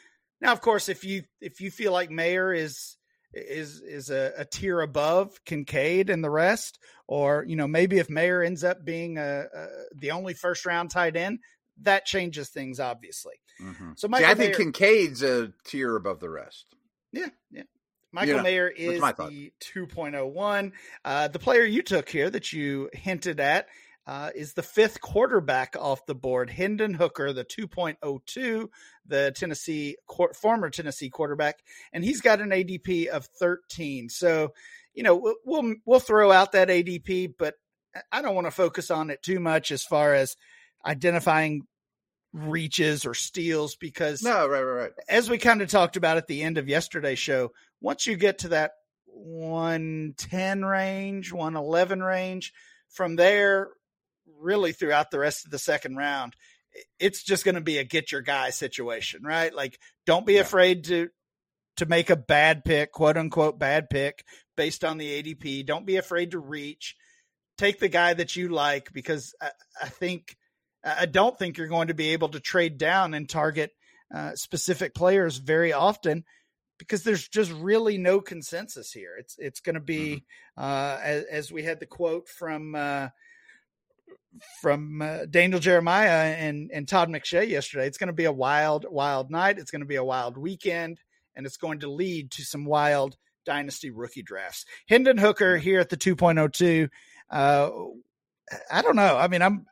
Now, 0.40 0.52
of 0.52 0.62
course, 0.62 0.88
if 0.88 1.04
you 1.04 1.24
if 1.40 1.60
you 1.60 1.70
feel 1.70 1.92
like 1.92 2.10
Mayer 2.10 2.52
is 2.52 2.96
is 3.32 3.80
is 3.80 4.10
a, 4.10 4.32
a, 4.38 4.44
tier 4.44 4.80
above 4.80 5.42
Kincaid 5.44 6.10
and 6.10 6.22
the 6.22 6.30
rest, 6.30 6.78
or 7.06 7.44
you 7.46 7.56
know 7.56 7.66
maybe 7.66 7.98
if 7.98 8.10
Mayer 8.10 8.42
ends 8.42 8.64
up 8.64 8.84
being 8.84 9.18
a, 9.18 9.44
a 9.54 9.66
the 9.94 10.10
only 10.10 10.34
first 10.34 10.66
round 10.66 10.90
tight 10.90 11.16
end, 11.16 11.38
that 11.82 12.04
changes 12.04 12.50
things 12.50 12.80
obviously. 12.80 13.34
Mm-hmm. 13.60 13.92
So 13.96 14.08
Michael 14.08 14.26
See, 14.26 14.30
I 14.30 14.34
think 14.34 14.58
Mayer, 14.58 14.72
Kincaid's 14.72 15.22
a 15.22 15.52
tier 15.64 15.96
above 15.96 16.20
the 16.20 16.30
rest. 16.30 16.66
Yeah, 17.12 17.28
yeah. 17.50 17.62
Michael 18.12 18.36
you 18.36 18.42
Mayer 18.42 18.68
is 18.68 19.00
the 19.00 19.52
2.01. 19.60 20.72
Uh, 21.04 21.28
the 21.28 21.38
player 21.38 21.64
you 21.64 21.82
took 21.82 22.08
here 22.08 22.28
that 22.28 22.52
you 22.52 22.90
hinted 22.92 23.40
at 23.40 23.68
uh, 24.06 24.30
is 24.34 24.54
the 24.54 24.62
fifth 24.62 25.00
quarterback 25.00 25.76
off 25.78 26.06
the 26.06 26.14
board. 26.14 26.50
Hendon 26.50 26.94
Hooker, 26.94 27.32
the 27.32 27.44
2.02, 27.44 28.68
the 29.06 29.32
Tennessee 29.34 29.96
former 30.34 30.70
Tennessee 30.70 31.08
quarterback, 31.08 31.60
and 31.92 32.04
he's 32.04 32.20
got 32.20 32.40
an 32.40 32.50
ADP 32.50 33.06
of 33.06 33.26
13. 33.38 34.08
So, 34.08 34.52
you 34.94 35.02
know, 35.02 35.34
we'll 35.44 35.74
we'll 35.84 36.00
throw 36.00 36.32
out 36.32 36.52
that 36.52 36.68
ADP, 36.68 37.34
but 37.38 37.54
I 38.10 38.22
don't 38.22 38.34
want 38.34 38.46
to 38.46 38.52
focus 38.52 38.90
on 38.90 39.10
it 39.10 39.22
too 39.22 39.38
much 39.38 39.70
as 39.70 39.84
far 39.84 40.14
as 40.14 40.36
identifying 40.84 41.62
reaches 42.32 43.04
or 43.04 43.14
steals 43.14 43.76
because 43.76 44.22
no, 44.22 44.48
right, 44.48 44.62
right, 44.62 44.82
right. 44.82 44.92
As 45.08 45.30
we 45.30 45.38
kind 45.38 45.62
of 45.62 45.68
talked 45.68 45.96
about 45.96 46.16
at 46.16 46.26
the 46.26 46.42
end 46.42 46.58
of 46.58 46.68
yesterday's 46.68 47.18
show, 47.18 47.52
once 47.80 48.06
you 48.06 48.16
get 48.16 48.38
to 48.38 48.48
that 48.48 48.72
110 49.06 50.64
range, 50.64 51.32
111 51.32 52.02
range, 52.02 52.52
from 52.88 53.16
there 53.16 53.70
really 54.42 54.72
throughout 54.72 55.10
the 55.10 55.18
rest 55.18 55.44
of 55.44 55.50
the 55.50 55.58
second 55.58 55.96
round, 55.96 56.34
it's 56.98 57.22
just 57.22 57.44
going 57.44 57.54
to 57.54 57.60
be 57.60 57.78
a 57.78 57.84
get 57.84 58.12
your 58.12 58.20
guy 58.20 58.50
situation, 58.50 59.22
right? 59.22 59.54
Like, 59.54 59.78
don't 60.06 60.26
be 60.26 60.34
yeah. 60.34 60.40
afraid 60.40 60.84
to 60.84 61.08
to 61.76 61.86
make 61.86 62.10
a 62.10 62.16
bad 62.16 62.64
pick, 62.64 62.92
quote 62.92 63.16
unquote 63.16 63.58
bad 63.58 63.88
pick, 63.88 64.24
based 64.56 64.84
on 64.84 64.98
the 64.98 65.22
ADP. 65.22 65.64
Don't 65.66 65.86
be 65.86 65.96
afraid 65.96 66.32
to 66.32 66.38
reach. 66.38 66.96
Take 67.58 67.78
the 67.78 67.88
guy 67.88 68.14
that 68.14 68.36
you 68.36 68.48
like 68.48 68.92
because 68.92 69.34
I, 69.40 69.50
I 69.82 69.88
think 69.88 70.36
I 70.84 71.06
don't 71.06 71.38
think 71.38 71.56
you're 71.56 71.68
going 71.68 71.88
to 71.88 71.94
be 71.94 72.10
able 72.10 72.30
to 72.30 72.40
trade 72.40 72.78
down 72.78 73.14
and 73.14 73.28
target 73.28 73.70
uh, 74.12 74.32
specific 74.34 74.94
players 74.94 75.36
very 75.36 75.72
often 75.72 76.24
because 76.78 77.04
there's 77.04 77.28
just 77.28 77.52
really 77.52 77.98
no 77.98 78.20
consensus 78.20 78.92
here. 78.92 79.16
It's 79.18 79.36
it's 79.38 79.60
going 79.60 79.74
to 79.74 79.80
be 79.80 80.24
mm-hmm. 80.58 80.62
uh, 80.62 80.98
as, 81.02 81.24
as, 81.24 81.52
we 81.52 81.62
had 81.62 81.80
the 81.80 81.86
quote 81.86 82.28
from 82.28 82.74
uh, 82.74 83.08
from 84.60 85.02
uh, 85.02 85.26
Daniel 85.28 85.60
Jeremiah 85.60 86.34
and 86.34 86.70
and 86.72 86.88
Todd 86.88 87.08
McShay 87.08 87.48
yesterday. 87.48 87.86
It's 87.86 87.98
going 87.98 88.08
to 88.08 88.12
be 88.12 88.24
a 88.24 88.32
wild, 88.32 88.86
wild 88.88 89.30
night. 89.30 89.58
It's 89.58 89.70
going 89.70 89.82
to 89.82 89.86
be 89.86 89.96
a 89.96 90.04
wild 90.04 90.36
weekend, 90.36 91.00
and 91.36 91.46
it's 91.46 91.56
going 91.56 91.80
to 91.80 91.90
lead 91.90 92.30
to 92.32 92.42
some 92.42 92.64
wild 92.64 93.16
dynasty 93.44 93.90
rookie 93.90 94.22
drafts. 94.22 94.64
Hendon 94.88 95.18
Hooker 95.18 95.56
here 95.56 95.80
at 95.80 95.88
the 95.88 95.96
2.02. 95.96 96.88
Uh, 97.30 97.70
I 98.70 98.82
don't 98.82 98.96
know. 98.96 99.16
I 99.16 99.28
mean, 99.28 99.42
I'm, 99.42 99.66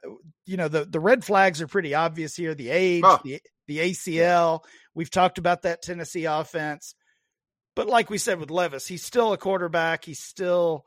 you 0.47 0.57
know, 0.57 0.69
the 0.69 0.85
the 0.85 1.01
red 1.01 1.25
flags 1.25 1.61
are 1.61 1.67
pretty 1.67 1.95
obvious 1.95 2.35
here. 2.35 2.55
The 2.55 2.71
age, 2.71 3.03
oh. 3.05 3.21
the 3.23 3.41
the 3.67 3.79
ACL. 3.79 4.65
We've 4.95 5.11
talked 5.11 5.39
about 5.39 5.63
that 5.63 5.83
Tennessee 5.83 6.25
offense, 6.25 6.95
but 7.77 7.87
like 7.89 8.11
we 8.11 8.19
said 8.19 8.41
with 8.41 8.51
Levis, 8.51 8.87
he's 8.87 9.05
still 9.05 9.33
a 9.33 9.39
quarterback. 9.39 10.05
He's 10.05 10.21
still 10.21 10.87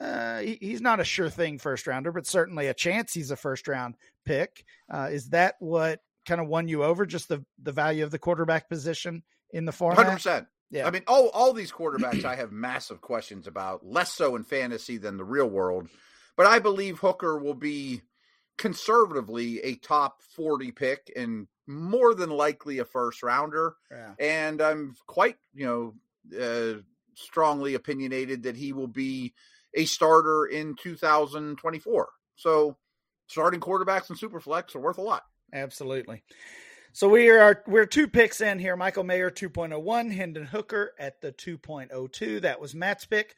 uh, 0.00 0.40
he, 0.40 0.58
he's 0.60 0.80
not 0.80 1.00
a 1.00 1.04
sure 1.04 1.28
thing 1.28 1.58
first 1.58 1.86
rounder, 1.86 2.12
but 2.12 2.26
certainly 2.26 2.68
a 2.68 2.74
chance 2.74 3.12
he's 3.12 3.30
a 3.30 3.36
first 3.36 3.68
round 3.68 3.96
pick. 4.24 4.64
Uh, 4.92 5.08
is 5.10 5.30
that 5.30 5.56
what 5.58 6.00
kind 6.26 6.40
of 6.40 6.48
won 6.48 6.68
you 6.68 6.82
over? 6.84 7.06
Just 7.06 7.28
the 7.28 7.44
the 7.62 7.72
value 7.72 8.04
of 8.04 8.10
the 8.10 8.18
quarterback 8.18 8.68
position 8.68 9.22
in 9.52 9.64
the 9.64 9.72
format. 9.72 9.98
Hundred 9.98 10.16
percent. 10.16 10.46
Yeah. 10.70 10.86
I 10.86 10.90
mean, 10.90 11.02
all 11.06 11.28
all 11.30 11.52
these 11.52 11.72
quarterbacks, 11.72 12.24
I 12.24 12.36
have 12.36 12.52
massive 12.52 13.00
questions 13.00 13.46
about. 13.46 13.84
Less 13.84 14.14
so 14.14 14.36
in 14.36 14.44
fantasy 14.44 14.98
than 14.98 15.16
the 15.16 15.24
real 15.24 15.48
world, 15.48 15.88
but 16.36 16.46
I 16.46 16.60
believe 16.60 16.98
Hooker 16.98 17.38
will 17.38 17.54
be 17.54 18.02
conservatively 18.56 19.60
a 19.60 19.74
top 19.76 20.22
forty 20.36 20.70
pick 20.70 21.12
and 21.16 21.48
more 21.66 22.14
than 22.14 22.30
likely 22.30 22.78
a 22.78 22.84
first 22.84 23.22
rounder. 23.22 23.74
Yeah. 23.90 24.14
And 24.18 24.60
I'm 24.60 24.94
quite, 25.06 25.36
you 25.54 25.66
know, 25.66 26.40
uh, 26.40 26.80
strongly 27.14 27.74
opinionated 27.74 28.44
that 28.44 28.56
he 28.56 28.72
will 28.72 28.88
be 28.88 29.34
a 29.74 29.84
starter 29.84 30.46
in 30.46 30.76
2024. 30.82 32.08
So 32.36 32.76
starting 33.28 33.60
quarterbacks 33.60 34.10
in 34.10 34.16
Superflex 34.16 34.74
are 34.74 34.80
worth 34.80 34.98
a 34.98 35.02
lot. 35.02 35.22
Absolutely. 35.52 36.22
So 36.92 37.08
we 37.08 37.30
are 37.30 37.62
we're 37.68 37.86
two 37.86 38.08
picks 38.08 38.40
in 38.40 38.58
here. 38.58 38.76
Michael 38.76 39.04
Mayer 39.04 39.30
2.01, 39.30 40.12
Hendon 40.12 40.44
Hooker 40.44 40.92
at 40.98 41.20
the 41.20 41.32
2.02. 41.32 42.42
That 42.42 42.60
was 42.60 42.74
Matt's 42.74 43.06
pick. 43.06 43.36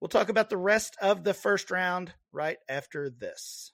We'll 0.00 0.08
talk 0.08 0.28
about 0.28 0.50
the 0.50 0.56
rest 0.56 0.96
of 1.00 1.24
the 1.24 1.34
first 1.34 1.70
round 1.70 2.12
right 2.32 2.58
after 2.68 3.10
this. 3.10 3.72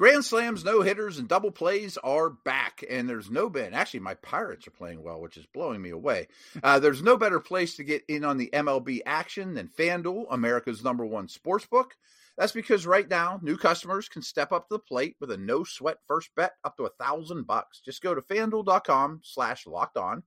Grand 0.00 0.24
slams, 0.24 0.64
no 0.64 0.80
hitters, 0.80 1.18
and 1.18 1.28
double 1.28 1.50
plays 1.50 1.98
are 1.98 2.30
back, 2.30 2.82
and 2.88 3.06
there's 3.06 3.30
no 3.30 3.50
been. 3.50 3.74
Actually, 3.74 4.00
my 4.00 4.14
Pirates 4.14 4.66
are 4.66 4.70
playing 4.70 5.02
well, 5.02 5.20
which 5.20 5.36
is 5.36 5.44
blowing 5.52 5.82
me 5.82 5.90
away. 5.90 6.28
Uh, 6.62 6.78
there's 6.78 7.02
no 7.02 7.18
better 7.18 7.38
place 7.38 7.76
to 7.76 7.84
get 7.84 8.02
in 8.08 8.24
on 8.24 8.38
the 8.38 8.48
MLB 8.50 9.00
action 9.04 9.52
than 9.52 9.68
FanDuel, 9.68 10.24
America's 10.30 10.82
number 10.82 11.04
one 11.04 11.28
sports 11.28 11.66
book. 11.66 11.96
That's 12.38 12.52
because 12.52 12.86
right 12.86 13.06
now, 13.06 13.40
new 13.42 13.58
customers 13.58 14.08
can 14.08 14.22
step 14.22 14.52
up 14.52 14.70
to 14.70 14.76
the 14.76 14.78
plate 14.78 15.16
with 15.20 15.32
a 15.32 15.36
no 15.36 15.64
sweat 15.64 15.98
first 16.08 16.30
bet 16.34 16.52
up 16.64 16.78
to 16.78 16.86
a 16.86 16.94
thousand 16.98 17.46
bucks. 17.46 17.82
Just 17.84 18.00
go 18.00 18.14
to 18.14 18.22
fanduel.com 18.22 19.20
slash 19.22 19.66
locked 19.66 19.98
on. 19.98 20.22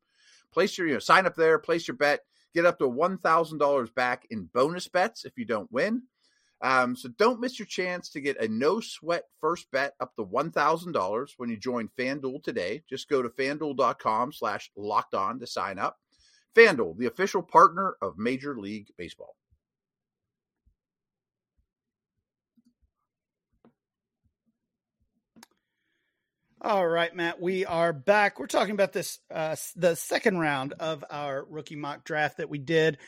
Place 0.53 0.77
your, 0.77 0.85
you 0.85 0.93
know, 0.93 0.99
sign 0.99 1.25
up 1.25 1.33
there, 1.33 1.57
place 1.57 1.87
your 1.87 1.97
bet, 1.97 2.19
get 2.53 2.67
up 2.67 2.77
to 2.77 2.87
$1,000 2.87 3.95
back 3.95 4.27
in 4.29 4.51
bonus 4.53 4.87
bets 4.87 5.25
if 5.25 5.35
you 5.35 5.45
don't 5.45 5.71
win. 5.71 6.03
Um, 6.63 6.95
so 6.95 7.09
don't 7.09 7.41
miss 7.41 7.59
your 7.59 7.65
chance 7.65 8.09
to 8.11 8.21
get 8.21 8.41
a 8.41 8.47
no 8.47 8.79
sweat 8.79 9.25
first 9.41 9.69
bet 9.71 9.95
up 9.99 10.15
to 10.15 10.25
$1,000 10.25 11.27
when 11.35 11.49
you 11.49 11.57
join 11.57 11.89
FanDuel 11.99 12.41
today. 12.41 12.83
Just 12.89 13.09
go 13.09 13.21
to 13.21 13.27
fanduel.com 13.27 14.31
slash 14.31 14.71
locked 14.77 15.13
on 15.13 15.41
to 15.41 15.45
sign 15.45 15.77
up. 15.77 15.97
FanDuel, 16.55 16.97
the 16.97 17.07
official 17.07 17.41
partner 17.43 17.97
of 18.01 18.17
Major 18.17 18.57
League 18.57 18.87
Baseball. 18.97 19.35
All 26.61 26.87
right, 26.87 27.13
Matt, 27.13 27.41
we 27.41 27.65
are 27.65 27.91
back. 27.91 28.39
We're 28.39 28.47
talking 28.47 28.73
about 28.73 28.93
this, 28.93 29.19
uh, 29.29 29.57
the 29.75 29.97
second 29.97 30.37
round 30.37 30.71
of 30.79 31.03
our 31.09 31.43
rookie 31.49 31.75
mock 31.75 32.05
draft 32.05 32.37
that 32.37 32.49
we 32.49 32.57
did 32.57 32.99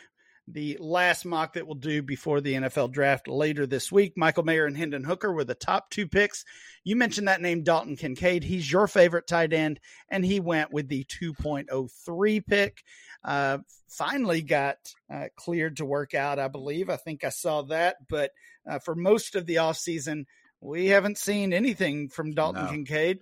the 0.48 0.78
last 0.80 1.26
mock 1.26 1.54
that 1.54 1.66
we'll 1.66 1.76
do 1.76 2.04
before 2.04 2.40
the 2.40 2.54
NFL 2.54 2.92
draft 2.92 3.28
later 3.28 3.66
this 3.66 3.92
week. 3.92 4.14
Michael 4.16 4.44
Mayer 4.44 4.66
and 4.66 4.78
Hendon 4.78 5.04
Hooker 5.04 5.32
were 5.32 5.44
the 5.44 5.56
top 5.56 5.90
two 5.90 6.08
picks. 6.08 6.46
You 6.84 6.96
mentioned 6.96 7.28
that 7.28 7.42
name, 7.42 7.64
Dalton 7.64 7.96
Kincaid. 7.96 8.44
He's 8.44 8.72
your 8.72 8.88
favorite 8.88 9.28
tight 9.28 9.54
end, 9.54 9.80
and 10.10 10.24
he 10.24 10.40
went 10.40 10.72
with 10.72 10.88
the 10.88 11.04
2.03 11.06 12.46
pick. 12.46 12.84
Uh, 13.24 13.58
finally 13.90 14.44
got 14.44 14.78
uh, 15.12 15.26
cleared 15.36 15.78
to 15.78 15.86
work 15.86 16.14
out, 16.14 16.38
I 16.38 16.48
believe. 16.48 16.90
I 16.90 16.98
think 16.98 17.24
I 17.24 17.30
saw 17.30 17.64
that, 17.64 17.96
but 18.08 18.32
uh, 18.70 18.80
for 18.80 18.94
most 18.94 19.36
of 19.36 19.48
the 19.48 19.56
offseason, 19.56 20.26
we 20.62 20.88
haven't 20.88 21.18
seen 21.18 21.54
anything 21.54 22.10
from 22.10 22.34
Dalton 22.34 22.66
No. 22.66 22.72
Kincaid. 22.72 23.20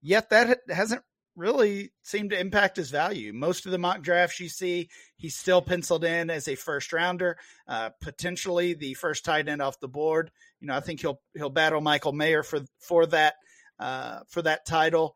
Yet 0.00 0.30
that 0.30 0.60
hasn't 0.68 1.02
really 1.38 1.92
seemed 2.02 2.30
to 2.30 2.38
impact 2.40 2.76
his 2.76 2.90
value. 2.90 3.32
Most 3.32 3.64
of 3.64 3.72
the 3.72 3.78
mock 3.78 4.02
drafts 4.02 4.40
you 4.40 4.48
see, 4.48 4.90
he's 5.16 5.36
still 5.36 5.62
penciled 5.62 6.04
in 6.04 6.28
as 6.28 6.48
a 6.48 6.54
first 6.56 6.92
rounder, 6.92 7.38
uh, 7.66 7.90
potentially 8.02 8.74
the 8.74 8.94
first 8.94 9.24
tight 9.24 9.48
end 9.48 9.62
off 9.62 9.80
the 9.80 9.88
board. 9.88 10.30
You 10.60 10.66
know, 10.66 10.74
I 10.76 10.80
think 10.80 11.00
he'll 11.00 11.20
he'll 11.34 11.48
battle 11.50 11.80
Michael 11.80 12.12
Mayer 12.12 12.42
for 12.42 12.60
for 12.80 13.06
that 13.06 13.34
uh, 13.78 14.20
for 14.28 14.42
that 14.42 14.66
title. 14.66 15.14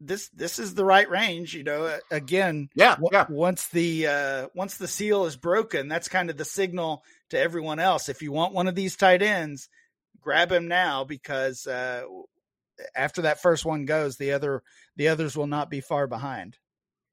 This 0.00 0.28
this 0.30 0.58
is 0.58 0.74
the 0.74 0.84
right 0.84 1.08
range. 1.08 1.54
You 1.54 1.64
know, 1.64 1.98
again, 2.10 2.68
Yeah, 2.74 2.96
w- 2.96 3.08
yeah. 3.12 3.26
once 3.28 3.68
the 3.68 4.06
uh, 4.06 4.48
once 4.54 4.76
the 4.76 4.88
seal 4.88 5.24
is 5.26 5.36
broken, 5.36 5.88
that's 5.88 6.08
kind 6.08 6.30
of 6.30 6.36
the 6.36 6.44
signal 6.44 7.02
to 7.30 7.38
everyone 7.38 7.78
else. 7.78 8.08
If 8.08 8.22
you 8.22 8.30
want 8.32 8.54
one 8.54 8.68
of 8.68 8.74
these 8.74 8.96
tight 8.96 9.22
ends, 9.22 9.68
grab 10.20 10.52
him 10.52 10.68
now 10.68 11.04
because 11.04 11.66
uh, 11.66 12.04
after 12.94 13.22
that 13.22 13.40
first 13.40 13.64
one 13.64 13.84
goes, 13.86 14.16
the 14.16 14.32
other 14.32 14.62
the 14.96 15.08
others 15.08 15.36
will 15.36 15.46
not 15.46 15.70
be 15.70 15.80
far 15.80 16.06
behind. 16.06 16.58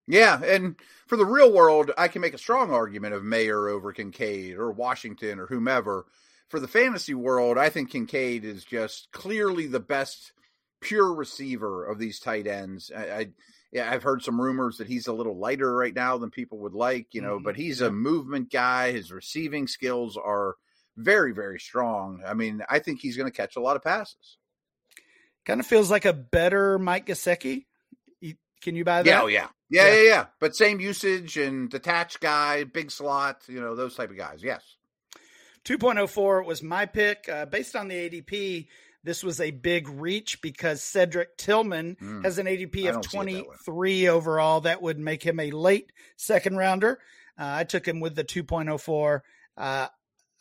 Yeah, 0.07 0.41
and 0.43 0.75
for 1.07 1.15
the 1.15 1.25
real 1.25 1.53
world, 1.53 1.91
I 1.97 2.07
can 2.07 2.21
make 2.21 2.33
a 2.33 2.37
strong 2.39 2.71
argument 2.71 3.13
of 3.13 3.23
Mayer 3.23 3.67
over 3.69 3.93
Kincaid 3.93 4.55
or 4.57 4.71
Washington 4.71 5.39
or 5.39 5.47
whomever. 5.47 6.05
For 6.49 6.59
the 6.59 6.67
fantasy 6.67 7.13
world, 7.13 7.57
I 7.57 7.69
think 7.69 7.91
Kincaid 7.91 8.43
is 8.43 8.65
just 8.65 9.09
clearly 9.11 9.67
the 9.67 9.79
best 9.79 10.33
pure 10.81 11.13
receiver 11.13 11.85
of 11.85 11.97
these 11.99 12.19
tight 12.19 12.47
ends. 12.47 12.91
I, 12.93 13.19
I 13.19 13.27
yeah, 13.71 13.89
I've 13.89 14.03
heard 14.03 14.21
some 14.21 14.41
rumors 14.41 14.77
that 14.77 14.87
he's 14.87 15.07
a 15.07 15.13
little 15.13 15.37
lighter 15.37 15.73
right 15.73 15.93
now 15.93 16.17
than 16.17 16.29
people 16.29 16.57
would 16.59 16.73
like, 16.73 17.13
you 17.13 17.21
know, 17.21 17.39
Mhm. 17.39 17.43
but 17.43 17.55
he's 17.55 17.79
a 17.79 17.91
movement 17.91 18.51
guy. 18.51 18.91
His 18.91 19.13
receiving 19.13 19.65
skills 19.67 20.17
are 20.17 20.57
very, 20.97 21.31
very 21.31 21.59
strong. 21.59 22.21
I 22.25 22.33
mean, 22.33 22.63
I 22.69 22.79
think 22.79 22.99
he's 22.99 23.15
going 23.15 23.31
to 23.31 23.35
catch 23.37 23.55
a 23.55 23.61
lot 23.61 23.77
of 23.77 23.83
passes. 23.83 24.37
Kind 25.45 25.59
of 25.59 25.65
feels 25.65 25.89
like 25.89 26.05
a 26.05 26.13
better 26.13 26.77
Mike 26.79 27.07
Gesicki. 27.07 27.65
You- 28.19 28.35
Can 28.61 28.75
you 28.75 28.83
buy 28.83 29.01
that? 29.03 29.09
Yeah, 29.09 29.21
oh 29.23 29.27
yeah. 29.27 29.47
Yeah, 29.69 29.87
Yeah. 29.87 29.93
yeah, 29.95 30.01
yeah. 30.09 30.25
But 30.39 30.55
same 30.55 30.79
usage 30.79 31.37
and 31.37 31.69
detached 31.69 32.19
guy, 32.19 32.63
big 32.65 32.91
slot, 32.91 33.43
you 33.47 33.59
know, 33.61 33.75
those 33.75 33.95
type 33.95 34.09
of 34.11 34.17
guys. 34.17 34.43
Yes. 34.43 34.61
2.04 35.65 36.45
was 36.45 36.63
my 36.63 36.85
pick. 36.85 37.27
Uh, 37.29 37.45
based 37.45 37.75
on 37.75 37.87
the 37.87 37.95
ADP, 37.95 38.67
this 39.03 39.23
was 39.23 39.39
a 39.39 39.51
big 39.51 39.87
reach 39.87 40.41
because 40.41 40.81
Cedric 40.83 41.37
Tillman 41.37 41.95
Mm. 42.01 42.23
has 42.23 42.37
an 42.37 42.47
ADP 42.47 42.87
of 42.87 42.95
don't 42.95 43.05
see 43.05 43.17
it 43.17 43.21
that 43.21 43.63
23 43.63 44.07
overall. 44.09 44.61
That 44.61 44.81
would 44.81 44.99
make 44.99 45.23
him 45.23 45.39
a 45.39 45.51
late 45.51 45.91
second 46.17 46.57
rounder. 46.57 46.99
Uh, 47.39 47.45
I 47.57 47.63
took 47.63 47.87
him 47.87 47.99
with 47.99 48.15
the 48.15 48.23
2.04. 48.23 49.21
Uh, 49.57 49.87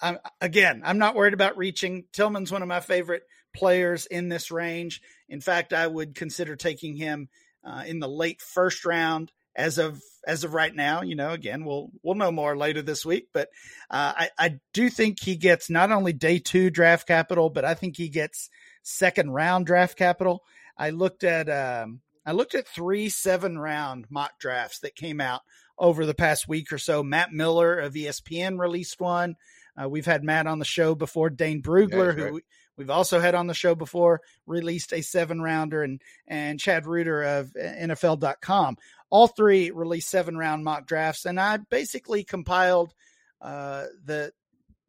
I'm, 0.02 0.18
again, 0.40 0.82
I'm 0.84 0.98
not 0.98 1.14
worried 1.14 1.34
about 1.34 1.56
reaching. 1.58 2.04
Tillman's 2.12 2.50
one 2.50 2.62
of 2.62 2.68
my 2.68 2.80
favorite 2.80 3.22
players 3.54 4.06
in 4.06 4.28
this 4.28 4.50
range. 4.50 5.00
In 5.28 5.40
fact, 5.40 5.72
I 5.72 5.86
would 5.86 6.14
consider 6.14 6.56
taking 6.56 6.96
him 6.96 7.28
uh, 7.64 7.84
in 7.86 8.00
the 8.00 8.08
late 8.08 8.40
first 8.40 8.84
round 8.84 9.32
as 9.56 9.78
of 9.78 10.00
as 10.26 10.44
of 10.44 10.54
right 10.54 10.74
now. 10.74 11.02
You 11.02 11.16
know, 11.16 11.32
again, 11.32 11.64
we'll 11.64 11.90
we'll 12.02 12.14
know 12.14 12.32
more 12.32 12.56
later 12.56 12.82
this 12.82 13.04
week, 13.04 13.28
but 13.32 13.48
uh, 13.90 14.12
I, 14.16 14.30
I 14.38 14.60
do 14.72 14.88
think 14.88 15.20
he 15.20 15.36
gets 15.36 15.70
not 15.70 15.90
only 15.90 16.12
day 16.12 16.38
two 16.38 16.70
draft 16.70 17.06
capital, 17.06 17.50
but 17.50 17.64
I 17.64 17.74
think 17.74 17.96
he 17.96 18.08
gets 18.08 18.50
second 18.82 19.30
round 19.30 19.66
draft 19.66 19.96
capital. 19.96 20.42
I 20.76 20.90
looked 20.90 21.24
at 21.24 21.48
um, 21.48 22.00
I 22.24 22.32
looked 22.32 22.54
at 22.54 22.68
three 22.68 23.08
seven 23.08 23.58
round 23.58 24.06
mock 24.10 24.38
drafts 24.38 24.80
that 24.80 24.96
came 24.96 25.20
out 25.20 25.42
over 25.78 26.06
the 26.06 26.14
past 26.14 26.48
week 26.48 26.72
or 26.72 26.78
so. 26.78 27.02
Matt 27.02 27.32
Miller 27.32 27.78
of 27.78 27.94
ESPN 27.94 28.58
released 28.58 29.00
one. 29.00 29.36
Uh, 29.80 29.88
we've 29.88 30.06
had 30.06 30.22
Matt 30.22 30.46
on 30.46 30.58
the 30.58 30.64
show 30.64 30.94
before. 30.94 31.30
Dane 31.30 31.62
Brugler, 31.62 32.14
he's 32.14 32.24
who 32.24 32.30
great. 32.30 32.44
We've 32.80 32.88
also 32.90 33.20
had 33.20 33.34
on 33.34 33.46
the 33.46 33.52
show 33.54 33.74
before, 33.74 34.22
released 34.46 34.94
a 34.94 35.02
seven 35.02 35.42
rounder, 35.42 35.82
and 35.82 36.00
and 36.26 36.58
Chad 36.58 36.86
Reuter 36.86 37.22
of 37.22 37.52
NFL.com. 37.52 38.76
All 39.10 39.26
three 39.26 39.70
released 39.70 40.08
seven 40.08 40.36
round 40.38 40.64
mock 40.64 40.86
drafts, 40.86 41.26
and 41.26 41.38
I 41.38 41.58
basically 41.58 42.24
compiled 42.24 42.94
uh, 43.42 43.84
the 44.04 44.32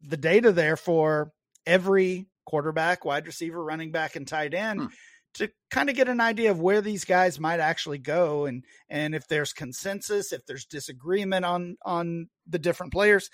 the 0.00 0.16
data 0.16 0.52
there 0.52 0.76
for 0.78 1.32
every 1.66 2.26
quarterback, 2.46 3.04
wide 3.04 3.26
receiver, 3.26 3.62
running 3.62 3.92
back, 3.92 4.16
and 4.16 4.26
tight 4.26 4.54
end 4.54 4.80
Hmm. 4.80 4.86
to 5.34 5.50
kind 5.70 5.90
of 5.90 5.94
get 5.96 6.08
an 6.08 6.20
idea 6.20 6.50
of 6.50 6.60
where 6.60 6.80
these 6.80 7.04
guys 7.04 7.38
might 7.38 7.60
actually 7.60 7.98
go, 7.98 8.46
and 8.46 8.64
and 8.88 9.14
if 9.14 9.28
there's 9.28 9.52
consensus, 9.52 10.32
if 10.32 10.46
there's 10.46 10.64
disagreement 10.64 11.44
on 11.44 11.76
on 11.84 12.28
the 12.46 12.58
different 12.58 12.92
players. 12.92 13.28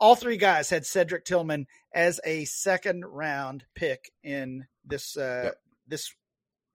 All 0.00 0.14
three 0.16 0.36
guys 0.38 0.70
had 0.70 0.86
Cedric 0.86 1.24
Tillman 1.24 1.66
as 1.94 2.20
a 2.24 2.44
second 2.46 3.04
round 3.04 3.64
pick 3.74 4.10
in 4.22 4.66
this 4.84 5.16
uh, 5.16 5.42
Yep. 5.44 5.54
this 5.88 6.14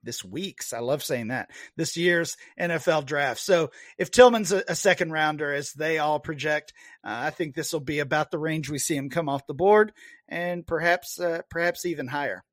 this 0.03 0.24
week's. 0.24 0.72
I 0.72 0.79
love 0.79 1.03
saying 1.03 1.29
that 1.29 1.50
this 1.75 1.98
year's 1.98 2.38
NFL 2.60 3.05
draft. 3.08 3.39
So 3.41 3.72
if 3.98 4.12
Tillman's 4.12 4.51
a, 4.51 4.63
a 4.67 4.75
second 4.75 5.12
rounder, 5.12 5.51
as 5.51 5.74
they 5.74 5.98
all 5.98 6.20
project, 6.20 6.74
uh, 7.03 7.10
I 7.25 7.29
think 7.32 7.55
this 7.55 7.74
will 7.74 7.79
be 7.79 7.98
about 8.00 8.29
the 8.29 8.38
range 8.38 8.70
we 8.70 8.77
see 8.77 8.96
him 8.96 9.10
come 9.10 9.27
off 9.27 9.48
the 9.48 9.55
board, 9.55 9.91
and 10.29 10.65
perhaps 10.65 11.20
uh, 11.20 11.41
perhaps 11.50 11.86
even 11.86 12.08
higher. 12.08 12.44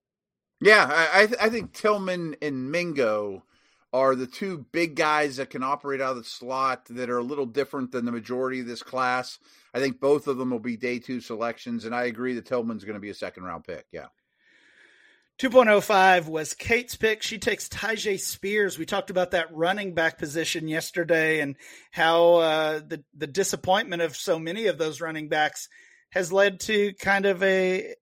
Yeah, 0.63 0.87
I 0.91 1.23
I, 1.23 1.27
th- 1.27 1.41
I 1.43 1.49
think 1.51 1.75
Tillman 1.75 2.37
and 2.41 2.71
Mingo 2.73 3.43
are 3.93 4.15
the 4.15 4.27
two 4.27 4.65
big 4.73 4.97
guys 4.97 5.37
that 5.37 5.51
can 5.51 5.63
operate 5.63 6.01
out 6.01 6.13
of 6.13 6.17
the 6.17 6.25
slot 6.25 6.87
that 6.87 7.11
are 7.11 7.19
a 7.19 7.23
little 7.23 7.47
different 7.47 7.93
than 7.93 8.05
the 8.05 8.13
majority 8.13 8.61
of 8.61 8.67
this 8.67 8.83
class. 8.83 9.39
I 9.75 9.81
think 9.81 10.01
both 10.01 10.27
of 10.27 10.39
them 10.39 10.51
will 10.51 10.59
be 10.59 10.77
day 10.77 10.99
two 10.99 11.21
selections, 11.21 11.85
and 11.85 11.95
I 11.95 12.05
agree 12.05 12.35
that 12.35 12.47
Tillman's 12.47 12.85
going 12.85 12.95
to 12.95 13.01
be 13.01 13.11
a 13.11 13.15
second 13.15 13.45
round 13.45 13.65
pick. 13.65 13.87
Yeah. 13.93 14.07
2.05 15.39 16.27
was 16.29 16.55
Kate's 16.55 16.95
pick. 16.95 17.23
She 17.23 17.39
takes 17.39 17.69
Tyjae 17.69 18.21
Spears. 18.21 18.79
We 18.79 18.87
talked 18.87 19.11
about 19.11 19.33
that 19.33 19.53
running 19.53 19.95
back 19.95 20.19
position 20.19 20.69
yesterday 20.69 21.41
and 21.41 21.57
how 21.91 22.35
uh, 22.35 22.81
the 22.87 23.03
the 23.17 23.27
disappointment 23.27 24.03
of 24.03 24.15
so 24.15 24.39
many 24.39 24.67
of 24.67 24.79
those 24.79 25.01
running 25.01 25.29
backs 25.29 25.69
has 26.11 26.33
led 26.33 26.61
to 26.61 26.93
kind 26.95 27.27
of 27.27 27.43
a 27.43 27.95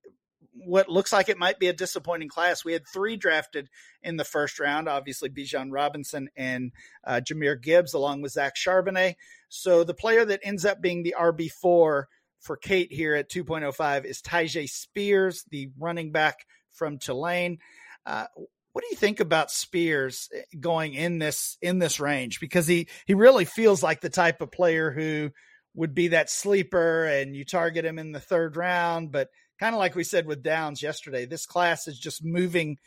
what 0.52 0.88
looks 0.88 1.12
like 1.12 1.28
it 1.28 1.38
might 1.38 1.58
be 1.58 1.68
a 1.68 1.72
disappointing 1.72 2.28
class. 2.28 2.64
We 2.64 2.72
had 2.72 2.86
three 2.86 3.16
drafted 3.16 3.68
in 4.02 4.16
the 4.16 4.24
first 4.24 4.58
round, 4.58 4.88
obviously 4.88 5.30
Bijan 5.30 5.68
Robinson 5.70 6.28
and 6.36 6.72
uh, 7.04 7.20
Jahmyr 7.24 7.60
Gibbs, 7.60 7.94
along 7.94 8.22
with 8.22 8.32
Zach 8.32 8.56
Charbonnet. 8.56 9.14
So 9.48 9.84
the 9.84 9.94
player 9.94 10.24
that 10.24 10.40
ends 10.42 10.64
up 10.64 10.80
being 10.80 11.02
the 11.02 11.14
RB 11.18 11.50
four 11.50 12.08
for 12.40 12.56
Kate 12.56 12.92
here 12.92 13.14
at 13.14 13.30
2.05 13.30 14.04
is 14.04 14.22
Tyjae 14.22 14.68
Spears, 14.68 15.44
the 15.50 15.70
running 15.78 16.10
back 16.10 16.46
from 16.70 16.98
Tulane. 16.98 17.58
Uh, 18.06 18.26
what 18.72 18.82
do 18.82 18.88
you 18.90 18.96
think 18.96 19.20
about 19.20 19.50
Spears 19.50 20.28
eh, 20.34 20.42
going 20.58 20.94
in 20.94 21.18
this 21.18 21.58
in 21.60 21.78
this 21.78 22.00
range? 22.00 22.40
Because 22.40 22.66
he 22.66 22.88
he 23.06 23.14
really 23.14 23.44
feels 23.44 23.82
like 23.82 24.00
the 24.00 24.08
type 24.08 24.40
of 24.40 24.52
player 24.52 24.90
who 24.90 25.30
would 25.74 25.94
be 25.94 26.08
that 26.08 26.30
sleeper, 26.30 27.04
and 27.04 27.36
you 27.36 27.44
target 27.44 27.84
him 27.84 27.98
in 27.98 28.12
the 28.12 28.20
third 28.20 28.56
round. 28.56 29.12
But 29.12 29.28
kind 29.60 29.74
of 29.74 29.78
like 29.78 29.94
we 29.94 30.02
said 30.02 30.26
with 30.26 30.42
Downs 30.42 30.82
yesterday, 30.82 31.26
this 31.26 31.46
class 31.46 31.86
is 31.86 31.98
just 31.98 32.24
moving 32.24 32.78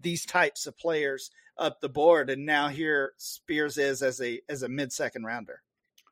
these 0.00 0.24
types 0.24 0.66
of 0.66 0.76
players 0.78 1.30
up 1.58 1.80
the 1.80 1.88
board, 1.88 2.30
and 2.30 2.46
now 2.46 2.68
here 2.68 3.12
Spears 3.18 3.76
is 3.76 4.02
as 4.02 4.20
a 4.22 4.40
as 4.48 4.62
a 4.62 4.68
mid 4.68 4.92
second 4.92 5.24
rounder. 5.24 5.60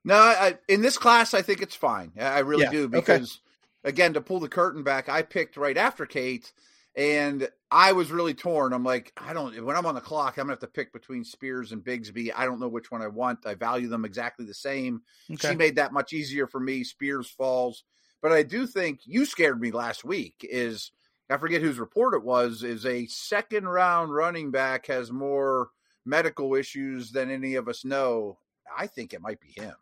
No, 0.04 0.14
I, 0.14 0.58
in 0.68 0.82
this 0.82 0.98
class, 0.98 1.34
I 1.34 1.42
think 1.42 1.62
it's 1.62 1.74
fine. 1.74 2.12
I 2.18 2.40
really 2.40 2.64
Yeah, 2.64 2.70
do 2.70 2.84
okay. 2.84 3.00
because, 3.00 3.40
again, 3.84 4.14
to 4.14 4.20
pull 4.20 4.40
the 4.40 4.48
curtain 4.48 4.82
back, 4.82 5.08
I 5.08 5.22
picked 5.22 5.56
right 5.58 5.76
after 5.76 6.06
Kate, 6.06 6.52
and 6.96 7.48
I 7.70 7.92
was 7.92 8.10
really 8.10 8.32
torn. 8.34 8.72
I'm 8.72 8.84
like, 8.84 9.12
I 9.16 9.32
don't. 9.32 9.62
When 9.64 9.76
I'm 9.76 9.86
on 9.86 9.94
the 9.94 10.00
clock, 10.00 10.36
I'm 10.36 10.44
gonna 10.44 10.52
have 10.52 10.60
to 10.60 10.66
pick 10.66 10.92
between 10.92 11.24
Spears 11.24 11.72
and 11.72 11.82
Bigsby. 11.84 12.32
I 12.36 12.44
don't 12.44 12.60
know 12.60 12.68
which 12.68 12.90
one 12.90 13.02
I 13.02 13.08
want. 13.08 13.46
I 13.46 13.54
value 13.54 13.88
them 13.88 14.04
exactly 14.04 14.44
the 14.46 14.54
same. 14.54 15.02
She 15.38 15.54
made 15.54 15.76
that 15.76 15.92
much 15.92 16.12
easier 16.12 16.46
for 16.46 16.60
me. 16.60 16.84
Spears 16.84 17.28
falls, 17.28 17.84
but 18.22 18.32
I 18.32 18.42
do 18.42 18.66
think 18.66 19.00
you 19.04 19.24
scared 19.24 19.60
me 19.60 19.70
last 19.70 20.04
week. 20.04 20.34
Is 20.42 20.92
I 21.30 21.36
forget 21.36 21.62
whose 21.62 21.78
report 21.78 22.14
it 22.14 22.24
was. 22.24 22.62
Is 22.62 22.86
a 22.86 23.06
second 23.06 23.68
round 23.68 24.14
running 24.14 24.50
back 24.50 24.86
has 24.86 25.12
more 25.12 25.70
medical 26.04 26.54
issues 26.54 27.10
than 27.12 27.30
any 27.30 27.54
of 27.54 27.68
us 27.68 27.84
know. 27.84 28.38
I 28.76 28.86
think 28.86 29.12
it 29.12 29.22
might 29.22 29.40
be 29.40 29.52
him. 29.60 29.74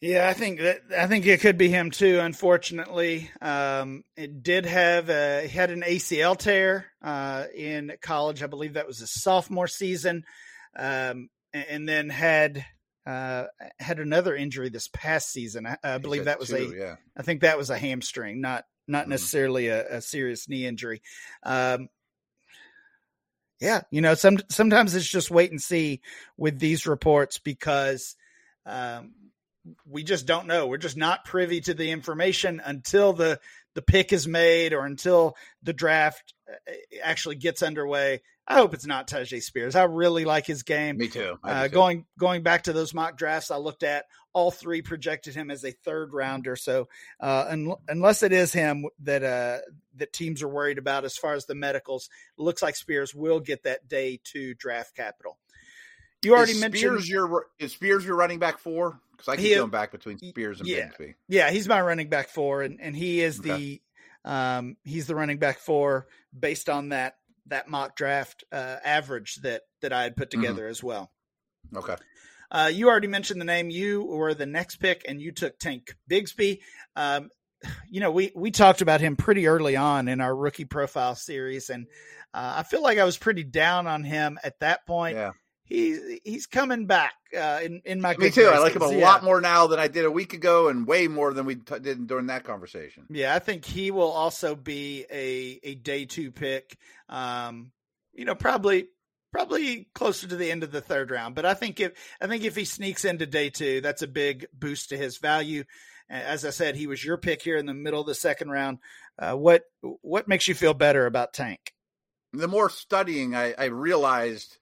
Yeah, 0.00 0.28
I 0.28 0.32
think 0.32 0.60
that 0.60 0.80
I 0.96 1.06
think 1.06 1.26
it 1.26 1.42
could 1.42 1.58
be 1.58 1.68
him 1.68 1.90
too. 1.90 2.20
Unfortunately, 2.20 3.30
um, 3.42 4.02
it 4.16 4.42
did 4.42 4.64
have 4.64 5.10
a, 5.10 5.46
had 5.46 5.70
an 5.70 5.82
ACL 5.82 6.38
tear 6.38 6.86
uh, 7.02 7.44
in 7.54 7.92
college. 8.00 8.42
I 8.42 8.46
believe 8.46 8.74
that 8.74 8.86
was 8.86 9.00
his 9.00 9.12
sophomore 9.12 9.68
season, 9.68 10.24
um, 10.74 11.28
and, 11.52 11.66
and 11.68 11.88
then 11.88 12.08
had 12.08 12.64
uh, 13.06 13.44
had 13.78 13.98
another 13.98 14.34
injury 14.36 14.68
this 14.68 14.88
past 14.88 15.32
season. 15.32 15.66
I, 15.66 15.76
I 15.82 15.98
believe 15.98 16.26
that 16.26 16.38
was 16.38 16.50
two, 16.50 16.72
a 16.74 16.78
yeah. 16.78 16.96
I 17.16 17.22
think 17.22 17.40
that 17.40 17.58
was 17.58 17.70
a 17.70 17.78
hamstring, 17.78 18.40
not 18.40 18.64
not 18.86 19.06
Mhm. 19.06 19.10
necessarily 19.10 19.68
a, 19.68 19.96
a 19.96 20.00
serious 20.00 20.48
knee 20.48 20.66
injury. 20.66 21.02
Um, 21.42 21.88
yeah, 23.60 23.82
you 23.90 24.00
know, 24.00 24.14
some 24.14 24.38
sometimes 24.48 24.94
it's 24.94 25.08
just 25.08 25.30
wait 25.30 25.50
and 25.50 25.60
see 25.60 26.00
with 26.36 26.58
these 26.58 26.86
reports 26.86 27.38
because 27.38 28.16
um, 28.64 29.12
we 29.86 30.02
just 30.02 30.26
don't 30.26 30.46
know. 30.46 30.66
We're 30.66 30.78
just 30.78 30.96
not 30.96 31.24
privy 31.26 31.60
to 31.62 31.74
the 31.74 31.90
information 31.90 32.62
until 32.64 33.12
the 33.12 33.38
the 33.74 33.82
pick 33.82 34.12
is 34.12 34.26
made 34.26 34.72
or 34.72 34.84
until 34.84 35.36
the 35.62 35.72
draft 35.72 36.34
uh, 36.48 36.72
actually 37.02 37.36
gets 37.36 37.62
underway. 37.62 38.22
I 38.46 38.54
hope 38.54 38.74
it's 38.74 38.86
not 38.86 39.06
Tyjae 39.06 39.42
Spears. 39.42 39.76
I 39.76 39.84
really 39.84 40.24
like 40.24 40.44
his 40.44 40.64
game. 40.64 40.98
Me 40.98 41.06
too. 41.06 41.38
Uh, 41.44 41.68
too. 41.68 41.74
Going 41.74 42.06
going 42.18 42.42
back 42.42 42.64
to 42.64 42.72
those 42.72 42.92
mock 42.92 43.16
drafts, 43.16 43.52
I 43.52 43.56
looked 43.56 43.84
at 43.84 44.06
all 44.32 44.50
three 44.50 44.82
projected 44.82 45.34
him 45.34 45.50
as 45.50 45.64
a 45.64 45.70
third 45.70 46.12
rounder. 46.12 46.56
So 46.56 46.88
uh, 47.20 47.46
un- 47.48 47.74
unless 47.88 48.22
it 48.24 48.32
is 48.32 48.52
him 48.52 48.86
that 49.04 49.22
uh, 49.22 49.58
that 49.96 50.12
teams 50.12 50.42
are 50.42 50.48
worried 50.48 50.78
about 50.78 51.04
as 51.04 51.16
far 51.16 51.34
as 51.34 51.46
the 51.46 51.54
medicals, 51.54 52.10
looks 52.36 52.62
like 52.62 52.74
Spears 52.74 53.14
will 53.14 53.38
get 53.38 53.62
that 53.64 53.88
day 53.88 54.20
two 54.24 54.54
draft 54.54 54.96
capital. 54.96 55.38
You 56.22 56.34
already 56.34 56.52
is 56.52 56.60
mentioned 56.60 56.80
Spears 56.80 57.08
your 57.08 57.46
is 57.58 57.72
Spears 57.72 58.04
your 58.04 58.16
running 58.16 58.40
back 58.40 58.58
four 58.58 59.00
because 59.20 59.32
I 59.32 59.36
keep 59.36 59.46
He- 59.46 59.54
going 59.54 59.70
back 59.70 59.92
between 59.92 60.18
Spears 60.18 60.60
and 60.60 60.68
yeah. 60.68 60.88
Bigsby. 60.88 61.14
Yeah, 61.28 61.50
he's 61.50 61.68
my 61.68 61.80
running 61.80 62.08
back 62.08 62.28
four, 62.28 62.62
and, 62.62 62.80
and 62.80 62.94
he 62.96 63.20
is 63.20 63.38
Okay. 63.40 63.50
the 64.22 64.30
um, 64.30 64.76
he's 64.84 65.06
the 65.06 65.14
running 65.14 65.38
back 65.38 65.58
four 65.60 66.06
based 66.38 66.68
on 66.68 66.90
that 66.90 67.14
that 67.46 67.68
mock 67.68 67.96
draft 67.96 68.44
uh, 68.52 68.76
average 68.84 69.36
that 69.42 69.62
that 69.82 69.92
I 69.92 70.02
had 70.02 70.16
put 70.16 70.28
Mhm. 70.28 70.40
together 70.42 70.66
as 70.66 70.82
well. 70.82 71.10
Okay, 71.74 71.96
Uh, 72.50 72.70
you 72.72 72.88
already 72.88 73.06
mentioned 73.06 73.40
the 73.40 73.44
name. 73.46 73.70
You 73.70 74.02
were 74.04 74.34
the 74.34 74.46
next 74.46 74.76
pick, 74.76 75.04
and 75.08 75.20
you 75.22 75.32
took 75.32 75.58
Tank 75.58 75.94
Bigsby. 76.10 76.60
Um, 76.96 77.30
you 77.90 78.00
know, 78.00 78.10
we 78.10 78.32
we 78.34 78.50
talked 78.50 78.80
about 78.82 79.00
him 79.00 79.16
pretty 79.16 79.46
early 79.46 79.76
on 79.76 80.08
in 80.08 80.20
our 80.20 80.34
rookie 80.34 80.64
profile 80.64 81.14
series, 81.14 81.70
and 81.70 81.86
uh, 82.34 82.54
I 82.58 82.62
feel 82.62 82.82
like 82.82 82.98
I 82.98 83.04
was 83.04 83.16
pretty 83.18 83.42
down 83.44 83.86
on 83.86 84.04
him 84.04 84.38
at 84.44 84.58
that 84.60 84.86
point. 84.86 85.16
yeah, 85.16 85.32
He 85.70 86.20
he's 86.24 86.46
coming 86.46 86.86
back 86.86 87.14
uh, 87.34 87.60
in 87.62 87.80
in 87.84 88.00
my 88.00 88.16
me 88.16 88.30
too. 88.30 88.46
I 88.46 88.58
like 88.58 88.74
him 88.74 88.82
a. 88.82 88.92
Yeah. 88.92 88.98
lot 88.98 89.22
more 89.24 89.40
now 89.40 89.68
than 89.68 89.78
I 89.78 89.86
did 89.86 90.04
a 90.04 90.10
week 90.10 90.34
ago, 90.34 90.68
and 90.68 90.86
way 90.86 91.06
more 91.06 91.32
than 91.32 91.46
we 91.46 91.54
t- 91.54 91.78
did 91.78 92.06
during 92.08 92.26
that 92.26 92.44
conversation. 92.44 93.06
Yeah, 93.08 93.34
I 93.34 93.38
think 93.38 93.64
he 93.64 93.92
will 93.92 94.10
also 94.10 94.56
be 94.56 95.06
a 95.10 95.60
a 95.62 95.74
day 95.76 96.04
two 96.06 96.32
pick. 96.32 96.76
Um, 97.08 97.70
you 98.12 98.24
know, 98.24 98.34
probably 98.34 98.88
probably 99.32 99.88
closer 99.94 100.26
to 100.26 100.36
the 100.36 100.50
end 100.50 100.64
of 100.64 100.72
the 100.72 100.80
third 100.80 101.12
round. 101.12 101.36
But 101.36 101.46
I 101.46 101.54
think 101.54 101.78
if 101.78 101.92
I 102.20 102.26
think 102.26 102.42
if 102.44 102.56
he 102.56 102.64
sneaks 102.64 103.04
into 103.04 103.24
day 103.24 103.48
two, 103.50 103.80
that's 103.80 104.02
a 104.02 104.08
big 104.08 104.46
boost 104.52 104.88
to 104.88 104.96
his 104.96 105.18
value. 105.18 105.64
As 106.08 106.44
I 106.44 106.50
said, 106.50 106.74
he 106.74 106.88
was 106.88 107.04
your 107.04 107.16
pick 107.16 107.42
here 107.42 107.56
in 107.56 107.66
the 107.66 107.74
middle 107.74 108.00
of 108.00 108.08
the 108.08 108.14
second 108.16 108.50
round. 108.50 108.78
Uh, 109.16 109.34
what 109.34 109.62
what 109.80 110.26
makes 110.26 110.48
you 110.48 110.54
feel 110.56 110.74
better 110.74 111.06
about 111.06 111.32
Tank? 111.32 111.72
The 112.32 112.48
more 112.48 112.70
studying, 112.70 113.34
I, 113.34 113.54
I 113.58 113.64
realized, 113.66 114.56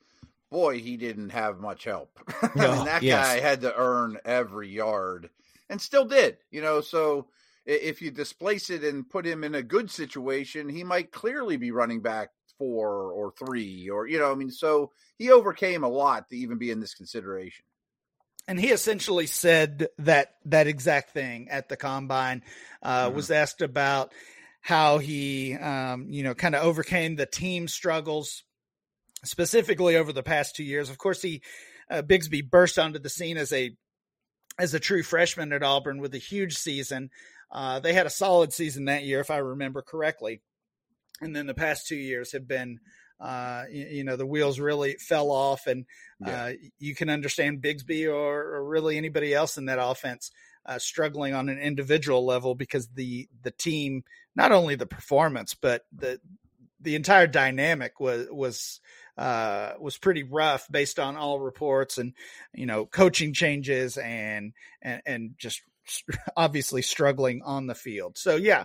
boy, 0.51 0.79
he 0.81 0.97
didn't 0.97 1.31
have 1.31 1.61
much 1.61 1.85
help. 1.85 2.19
I 2.59 2.69
mean, 2.69 2.85
that 2.85 3.03
yes. 3.03 3.27
guy 3.27 3.41
had 3.41 3.61
to 3.63 3.75
earn 3.77 4.19
every 4.25 4.69
yard, 4.69 5.31
and 5.69 5.81
still 5.81 6.05
did. 6.05 6.39
You 6.51 6.63
know, 6.63 6.81
so 6.81 7.29
if 7.67 8.01
you 8.03 8.11
displace 8.11 8.71
it 8.71 8.83
and 8.85 9.09
put 9.09 9.27
him 9.27 9.45
in 9.45 9.55
a 9.55 9.63
good 9.63 9.91
situation, 9.91 10.69
he 10.69 10.85
might 10.85 11.13
clearly 11.13 11.57
be 11.57 11.71
running 11.71 12.01
back 12.01 12.31
four 12.59 13.13
or 13.13 13.33
three, 13.39 13.89
or 13.89 14.07
you 14.07 14.19
know, 14.19 14.33
I 14.33 14.35
mean, 14.35 14.51
so 14.51 14.93
he 15.19 15.31
overcame 15.31 15.85
a 15.85 15.89
lot 15.89 16.29
to 16.31 16.37
even 16.37 16.59
be 16.59 16.71
in 16.71 16.81
this 16.81 16.95
consideration. 16.95 17.65
and 18.47 18.59
he 18.59 18.69
essentially 18.69 19.27
said 19.27 19.89
that 19.99 20.37
that 20.47 20.67
exact 20.67 21.11
thing 21.11 21.49
at 21.51 21.69
the 21.69 21.77
combine 21.77 22.43
uh, 22.83 23.11
Mhm. 23.11 23.15
was 23.15 23.31
asked 23.31 23.61
about 23.63 24.13
how 24.61 24.99
he 24.99 25.55
um, 25.55 26.07
you 26.11 26.23
know 26.23 26.35
kind 26.35 26.55
of 26.55 26.63
overcame 26.65 27.17
the 27.17 27.27
team 27.27 27.69
struggles 27.69 28.43
specifically 29.25 29.97
over 29.97 30.13
the 30.13 30.23
past 30.23 30.57
two 30.57 30.65
years. 30.65 30.91
Of 30.91 30.99
course 30.99 31.23
he 31.23 31.43
uh, 31.91 32.03
bigsby 32.03 32.49
burst 32.49 32.79
onto 32.79 32.99
the 32.99 33.09
scene 33.09 33.37
as 33.37 33.53
a 33.53 33.73
as 34.59 34.75
a 34.75 34.81
true 34.81 35.03
freshman 35.03 35.53
at 35.53 35.63
auburn 35.63 36.01
with 36.01 36.15
a 36.15 36.19
huge 36.19 36.57
season. 36.57 37.11
Uh, 37.51 37.81
they 37.81 37.93
had 37.93 38.07
a 38.07 38.11
solid 38.11 38.53
season 38.53 38.85
that 38.87 39.05
year 39.05 39.21
if 39.21 39.31
i 39.31 39.39
remember 39.39 39.83
correctly. 39.83 40.41
And 41.21 41.35
then 41.35 41.47
the 41.47 41.55
past 41.55 41.87
two 41.89 41.97
years 41.97 42.33
have 42.33 42.47
been 42.47 42.79
uh, 43.21 43.65
you, 43.71 43.87
you 43.87 44.05
know 44.05 44.17
the 44.17 44.27
wheels 44.27 44.61
really 44.61 44.95
fell 44.95 45.31
off 45.31 45.67
and 45.67 45.87
Yeah. 46.21 46.45
uh, 46.45 46.53
you 46.79 46.95
can 46.95 47.11
understand 47.11 47.63
Bigsby 47.63 48.07
or, 48.07 48.43
or 48.55 48.65
really 48.65 48.97
anybody 48.97 49.35
else 49.35 49.57
in 49.59 49.65
that 49.67 49.79
offense 49.81 50.31
uh, 50.67 50.79
struggling 50.79 51.35
on 51.35 51.49
an 51.49 51.59
individual 51.59 52.25
level 52.27 52.55
because 52.55 52.89
the 52.89 53.29
the 53.43 53.51
team, 53.51 54.05
not 54.37 54.53
only 54.53 54.75
the 54.77 54.87
performance, 54.87 55.55
but 55.55 55.83
the 55.93 56.21
the 56.81 56.95
entire 56.95 57.27
dynamic 57.27 57.99
was 57.99 58.27
was 58.31 58.81
uh, 59.19 59.73
was 59.81 59.99
pretty 59.99 60.23
rough 60.23 60.67
based 60.71 60.99
on 61.01 61.17
all 61.17 61.41
reports 61.41 61.99
and 61.99 62.15
you 62.55 62.67
know 62.67 62.87
coaching 62.87 63.35
changes 63.35 63.97
and 63.99 64.53
and, 64.81 65.03
and 65.05 65.35
just 65.37 65.61
obviously 66.37 66.83
struggling 66.83 67.43
on 67.45 67.67
the 67.67 67.75
field. 67.75 68.17
So 68.17 68.37
yeah, 68.37 68.65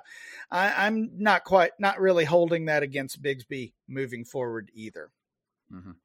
I, 0.52 0.86
I'm 0.86 1.10
not 1.18 1.44
quite 1.44 1.72
not 1.80 2.00
really 2.00 2.26
holding 2.26 2.66
that 2.66 2.84
against 2.84 3.22
Bigsby 3.22 3.74
moving 3.88 4.26
forward 4.26 4.70
either. 4.76 5.10
Mhm. 5.74 5.96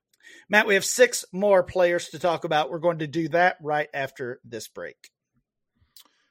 Matt, 0.49 0.67
we 0.67 0.75
have 0.75 0.85
six 0.85 1.25
more 1.33 1.63
players 1.63 2.09
to 2.11 2.19
talk 2.19 2.45
about. 2.45 2.71
We're 2.71 2.79
going 2.79 3.01
to 3.01 3.07
do 3.07 3.29
that 3.31 3.57
right 3.63 3.89
after 3.93 4.41
this 4.45 4.69
break. 4.69 4.97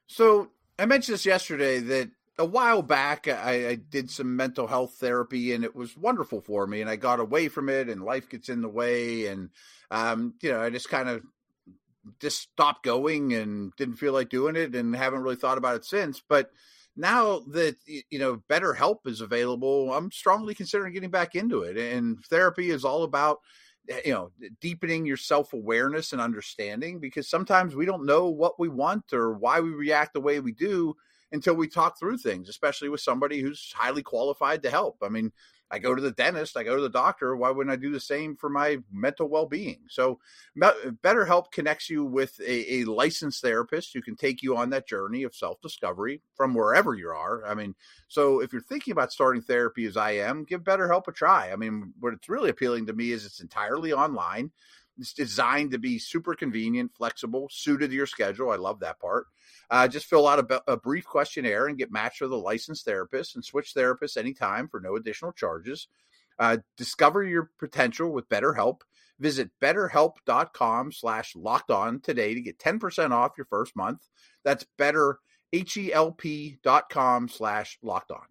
So 0.08 0.50
I 0.80 0.86
mentioned 0.86 1.14
this 1.14 1.26
yesterday 1.26 1.80
that 1.80 2.10
a 2.40 2.46
while 2.46 2.82
back 2.82 3.28
I, 3.28 3.70
I 3.70 3.76
did 3.76 4.12
some 4.12 4.36
mental 4.36 4.68
health 4.68 4.96
therapy 5.00 5.54
and 5.54 5.64
it 5.64 5.76
was 5.76 5.98
wonderful 5.98 6.42
for 6.42 6.68
me 6.68 6.82
and 6.82 6.90
I 6.90 6.96
got 6.96 7.20
away 7.20 7.48
from 7.48 7.68
it 7.70 7.90
and 7.90 8.04
life 8.04 8.30
gets 8.30 8.50
in 8.50 8.62
the 8.62 8.70
way 8.70 9.28
and 9.28 9.50
um, 9.90 10.36
you 10.42 10.52
know 10.52 10.62
I 10.62 10.70
just 10.70 10.90
kind 10.90 11.10
of 11.10 11.24
just 12.20 12.42
stopped 12.42 12.84
going 12.84 13.34
and 13.34 13.74
didn't 13.76 13.96
feel 13.96 14.14
like 14.14 14.30
doing 14.30 14.56
it 14.56 14.76
and 14.76 14.96
haven't 14.96 15.22
really 15.22 15.36
thought 15.36 15.58
about 15.58 15.76
it 15.76 15.86
since. 15.86 16.22
But 16.28 16.52
now 16.96 17.40
that 17.52 17.76
you 17.86 18.20
know 18.20 18.38
better 18.48 18.74
help 18.74 19.08
is 19.08 19.22
available, 19.22 19.94
I'm 19.94 20.12
strongly 20.12 20.56
considering 20.56 20.94
getting 20.94 21.12
back 21.12 21.36
into 21.36 21.62
it. 21.62 21.78
And 21.78 22.24
therapy 22.26 22.70
is 22.70 22.86
all 22.86 23.04
about 23.04 23.40
eh, 23.90 24.02
you 24.06 24.14
know 24.14 24.32
deepening 24.62 25.06
your 25.06 25.18
self-awareness 25.18 26.14
and 26.14 26.22
understanding 26.22 27.00
because 27.00 27.30
sometimes 27.30 27.76
we 27.76 27.86
don't 27.86 28.06
know 28.06 28.28
what 28.28 28.60
we 28.60 28.70
want 28.70 29.14
or 29.14 29.34
why 29.34 29.60
we 29.60 29.70
react 29.70 30.14
the 30.14 30.22
way 30.22 30.40
we 30.40 30.52
do 30.52 30.96
until 31.32 31.54
we 31.56 31.68
talk 31.68 31.98
through 32.00 32.18
things 32.18 32.50
especially 32.50 32.90
with 32.90 33.02
somebody 33.02 33.40
who's 33.40 33.74
highly 33.76 34.04
qualified 34.04 34.62
to 34.64 34.70
help 34.70 34.98
i 35.04 35.10
mean 35.10 35.32
i 35.70 35.78
go 35.80 35.94
to 35.94 36.02
the 36.02 36.12
dentist 36.12 36.56
i 36.58 36.64
go 36.64 36.76
to 36.76 36.82
the 36.82 36.90
doctor 36.90 37.36
why 37.36 37.50
wouldn't 37.50 37.74
i 37.74 37.76
do 37.76 37.92
the 37.92 38.00
same 38.00 38.36
for 38.36 38.50
my 38.50 38.78
mental 38.92 39.28
well-being 39.28 39.80
so 39.90 40.20
Me- 40.56 40.68
betterhelp 41.04 41.52
connects 41.52 41.90
you 41.90 42.06
with 42.06 42.40
a, 42.40 42.82
a 42.82 42.84
licensed 42.86 43.42
therapist 43.42 43.94
who 43.94 44.02
can 44.02 44.16
take 44.16 44.42
you 44.42 44.56
on 44.56 44.70
that 44.70 44.88
journey 44.88 45.24
of 45.24 45.36
self-discovery 45.36 46.22
from 46.36 46.54
wherever 46.54 46.96
you 46.96 47.10
are 47.10 47.46
i 47.46 47.54
mean 47.54 47.76
so 48.08 48.40
if 48.42 48.54
you're 48.54 48.62
thinking 48.62 48.92
about 48.92 49.12
starting 49.12 49.42
therapy 49.42 49.86
as 49.86 49.98
I 49.98 50.12
am, 50.12 50.44
give 50.44 50.64
BetterHelp 50.64 51.08
a 51.08 51.12
try. 51.12 51.52
I 51.52 51.56
mean, 51.56 51.94
what 52.00 52.14
it's 52.14 52.30
really 52.30 52.50
appealing 52.50 52.86
to 52.88 52.94
me 52.94 53.12
is 53.12 53.26
it's 53.26 53.42
entirely 53.42 53.94
online. 53.94 54.52
It's 54.98 55.14
designed 55.14 55.72
to 55.72 55.78
be 55.78 56.00
super 56.00 56.34
convenient, 56.34 56.92
flexible, 56.96 57.48
suited 57.52 57.90
to 57.90 57.96
your 57.96 58.08
schedule. 58.08 58.50
I 58.50 58.56
love 58.56 58.80
that 58.80 59.00
part. 59.00 59.28
Uh, 59.70 59.88
just 59.88 60.06
fill 60.06 60.28
out 60.28 60.52
a, 60.52 60.72
a 60.72 60.78
brief 60.78 61.06
questionnaire 61.06 61.68
and 61.68 61.78
get 61.78 61.92
matched 61.92 62.22
with 62.22 62.32
a 62.32 62.36
licensed 62.36 62.86
therapist 62.86 63.36
and 63.36 63.44
switch 63.44 63.74
therapists 63.76 64.18
anytime 64.18 64.68
for 64.68 64.80
no 64.80 64.96
additional 64.96 65.32
charges. 65.32 65.88
Uh, 66.40 66.58
discover 66.78 67.24
your 67.24 67.50
potential 67.60 68.12
with 68.12 68.30
BetterHelp. 68.30 68.82
Visit 69.20 69.50
betterhelp.com 69.62 70.92
slash 70.92 71.36
locked 71.36 71.72
on 71.72 72.00
today 72.02 72.36
to 72.36 72.42
get 72.42 72.60
10% 72.60 73.12
off 73.12 73.34
your 73.38 73.48
first 73.50 73.76
month. 73.76 74.08
That's 74.46 74.66
better, 74.78 75.18
dot 76.64 76.90
com 76.90 77.28
slash 77.28 77.80
locked 77.82 78.12
on. 78.12 78.26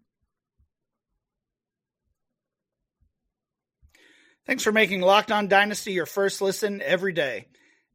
Thanks 4.45 4.63
for 4.63 4.71
making 4.71 5.01
Locked 5.01 5.33
On 5.33 5.49
Dynasty 5.49 5.91
your 5.91 6.05
first 6.05 6.39
listen 6.39 6.81
every 6.81 7.11
day. 7.11 7.47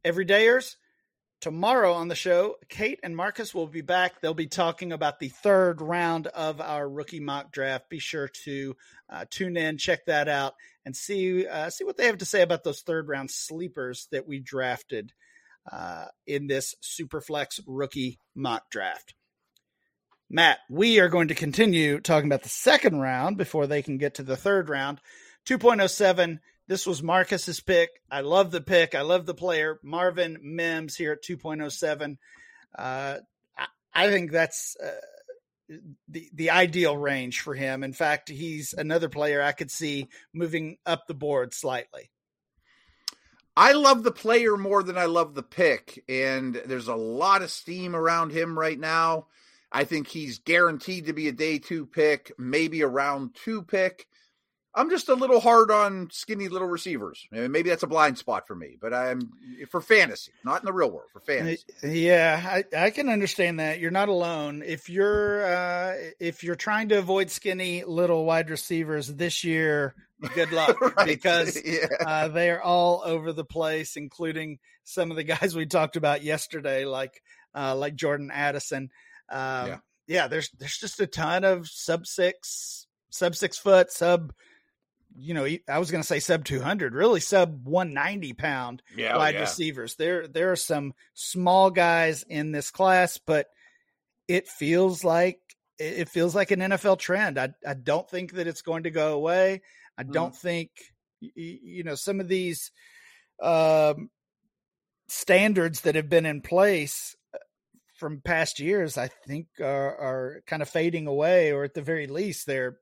Everydayers, 0.05 0.75
tomorrow 1.43 1.91
on 1.91 2.07
the 2.07 2.15
show, 2.15 2.55
Kate 2.69 3.01
and 3.03 3.17
Marcus 3.17 3.53
will 3.53 3.67
be 3.67 3.81
back. 3.81 4.21
They'll 4.21 4.33
be 4.33 4.47
talking 4.47 4.93
about 4.93 5.19
the 5.19 5.27
third 5.27 5.81
round 5.81 6.27
of 6.27 6.61
our 6.61 6.87
rookie 6.87 7.19
mock 7.19 7.51
draft. 7.51 7.89
Be 7.89 7.99
sure 7.99 8.29
to 8.45 8.77
uh, 9.09 9.25
tune 9.29 9.57
in, 9.57 9.77
check 9.77 10.05
that 10.05 10.29
out, 10.29 10.53
and 10.85 10.95
see 10.95 11.45
uh, 11.45 11.69
see 11.69 11.83
what 11.83 11.97
they 11.97 12.05
have 12.05 12.19
to 12.19 12.25
say 12.25 12.43
about 12.43 12.63
those 12.63 12.79
third 12.79 13.09
round 13.09 13.29
sleepers 13.29 14.07
that 14.11 14.25
we 14.25 14.39
drafted 14.39 15.11
uh, 15.69 16.05
in 16.25 16.47
this 16.47 16.75
Superflex 16.81 17.59
rookie 17.67 18.19
mock 18.33 18.69
draft. 18.69 19.13
Matt, 20.29 20.59
we 20.69 21.01
are 21.01 21.09
going 21.09 21.27
to 21.27 21.35
continue 21.35 21.99
talking 21.99 22.29
about 22.29 22.43
the 22.43 22.49
second 22.49 23.01
round 23.01 23.35
before 23.35 23.67
they 23.67 23.81
can 23.81 23.97
get 23.97 24.15
to 24.15 24.23
the 24.23 24.37
third 24.37 24.69
round. 24.69 25.01
2.07. 25.45 26.39
This 26.67 26.85
was 26.85 27.03
Marcus's 27.03 27.59
pick. 27.59 28.01
I 28.09 28.21
love 28.21 28.51
the 28.51 28.61
pick. 28.61 28.95
I 28.95 29.01
love 29.01 29.25
the 29.25 29.33
player. 29.33 29.79
Marvin 29.83 30.37
Mims 30.41 30.95
here 30.95 31.13
at 31.13 31.23
2.07. 31.23 32.17
Uh, 32.77 33.17
I, 33.57 33.65
I 33.93 34.09
think 34.09 34.31
that's 34.31 34.77
uh, 34.81 34.91
the 36.07 36.29
the 36.33 36.49
ideal 36.49 36.97
range 36.97 37.41
for 37.41 37.53
him. 37.53 37.83
In 37.83 37.93
fact, 37.93 38.29
he's 38.29 38.73
another 38.73 39.09
player 39.09 39.41
I 39.41 39.51
could 39.51 39.71
see 39.71 40.07
moving 40.33 40.77
up 40.85 41.07
the 41.07 41.13
board 41.13 41.53
slightly. 41.53 42.09
I 43.55 43.73
love 43.73 44.03
the 44.03 44.11
player 44.11 44.57
more 44.57 44.81
than 44.81 44.97
I 44.97 45.05
love 45.05 45.35
the 45.35 45.43
pick, 45.43 46.03
and 46.09 46.55
there's 46.65 46.87
a 46.87 46.95
lot 46.95 47.43
of 47.43 47.51
steam 47.51 47.95
around 47.95 48.31
him 48.31 48.57
right 48.57 48.79
now. 48.79 49.27
I 49.71 49.83
think 49.83 50.07
he's 50.07 50.39
guaranteed 50.39 51.05
to 51.05 51.13
be 51.13 51.27
a 51.27 51.31
day 51.31 51.59
two 51.59 51.85
pick, 51.85 52.31
maybe 52.37 52.81
a 52.81 52.87
round 52.87 53.35
two 53.35 53.61
pick. 53.63 54.07
I'm 54.75 54.89
just 54.89 55.07
a 55.09 55.13
little 55.13 55.39
hard 55.39 55.69
on 55.69 56.09
skinny 56.11 56.47
little 56.47 56.67
receivers. 56.67 57.27
Maybe 57.31 57.69
that's 57.69 57.83
a 57.83 57.87
blind 57.87 58.17
spot 58.17 58.47
for 58.47 58.55
me, 58.55 58.77
but 58.81 58.91
I'm 58.91 59.31
for 59.69 59.81
fantasy, 59.81 60.31
not 60.43 60.61
in 60.61 60.65
the 60.65 60.73
real 60.73 60.89
world, 60.89 61.09
for 61.13 61.19
fantasy. 61.19 61.63
Yeah, 61.83 62.41
I, 62.43 62.85
I 62.85 62.89
can 62.89 63.07
understand 63.07 63.59
that. 63.59 63.79
You're 63.79 63.91
not 63.91 64.09
alone. 64.09 64.63
If 64.65 64.89
you're 64.89 65.45
uh, 65.45 65.95
if 66.19 66.43
you're 66.43 66.55
trying 66.55 66.89
to 66.89 66.97
avoid 66.97 67.29
skinny 67.29 67.83
little 67.83 68.25
wide 68.25 68.49
receivers 68.49 69.07
this 69.07 69.43
year, 69.43 69.93
good 70.29 70.51
luck 70.53 70.79
right. 70.81 71.05
because 71.05 71.61
yeah. 71.65 71.87
uh, 72.03 72.27
they 72.29 72.49
are 72.49 72.61
all 72.61 73.03
over 73.05 73.31
the 73.31 73.45
place, 73.45 73.95
including 73.95 74.57
some 74.83 75.11
of 75.11 75.17
the 75.17 75.23
guys 75.23 75.55
we 75.55 75.67
talked 75.67 75.97
about 75.97 76.23
yesterday, 76.23 76.85
like 76.85 77.21
uh, 77.55 77.75
like 77.75 77.95
Jordan 77.95 78.31
Addison. 78.33 78.89
Um, 79.29 79.67
yeah. 79.67 79.77
yeah, 80.07 80.27
there's 80.27 80.49
there's 80.57 80.77
just 80.77 80.99
a 80.99 81.05
ton 81.05 81.43
of 81.43 81.67
sub 81.67 82.07
six, 82.07 82.87
sub 83.11 83.35
six 83.35 83.59
foot, 83.59 83.91
sub 83.91 84.33
you 85.15 85.33
know, 85.33 85.47
I 85.67 85.79
was 85.79 85.91
going 85.91 86.01
to 86.01 86.07
say 86.07 86.19
sub 86.19 86.45
200, 86.45 86.93
really 86.93 87.19
sub 87.19 87.65
190 87.65 88.33
pound 88.33 88.81
yeah, 88.95 89.15
oh, 89.15 89.19
wide 89.19 89.35
yeah. 89.35 89.41
receivers. 89.41 89.95
There, 89.95 90.27
there 90.27 90.51
are 90.51 90.57
some 90.57 90.93
small 91.13 91.69
guys 91.69 92.23
in 92.27 92.51
this 92.51 92.71
class, 92.71 93.17
but 93.17 93.47
it 94.27 94.47
feels 94.47 95.03
like 95.03 95.39
it 95.79 96.09
feels 96.09 96.35
like 96.35 96.51
an 96.51 96.59
NFL 96.59 96.99
trend. 96.99 97.37
I, 97.37 97.53
I 97.67 97.73
don't 97.73 98.09
think 98.09 98.33
that 98.33 98.47
it's 98.47 98.61
going 98.61 98.83
to 98.83 98.91
go 98.91 99.13
away. 99.13 99.61
I 99.97 100.03
mm-hmm. 100.03 100.11
don't 100.11 100.33
mm. 100.33 100.37
think 100.37 100.69
you 101.19 101.83
know 101.83 101.95
some 101.95 102.19
of 102.19 102.27
these 102.27 102.71
um, 103.41 104.09
standards 105.07 105.81
that 105.81 105.95
have 105.95 106.09
been 106.09 106.25
in 106.25 106.41
place 106.41 107.15
uh, 107.33 107.37
from 107.97 108.21
past 108.21 108.59
years. 108.59 108.97
I 108.97 109.09
think 109.27 109.47
are, 109.59 109.97
are 109.97 110.43
kind 110.47 110.61
of 110.61 110.69
fading 110.69 111.07
away, 111.07 111.51
or 111.51 111.63
at 111.63 111.73
the 111.73 111.81
very 111.81 112.07
least, 112.07 112.45
they're 112.45 112.77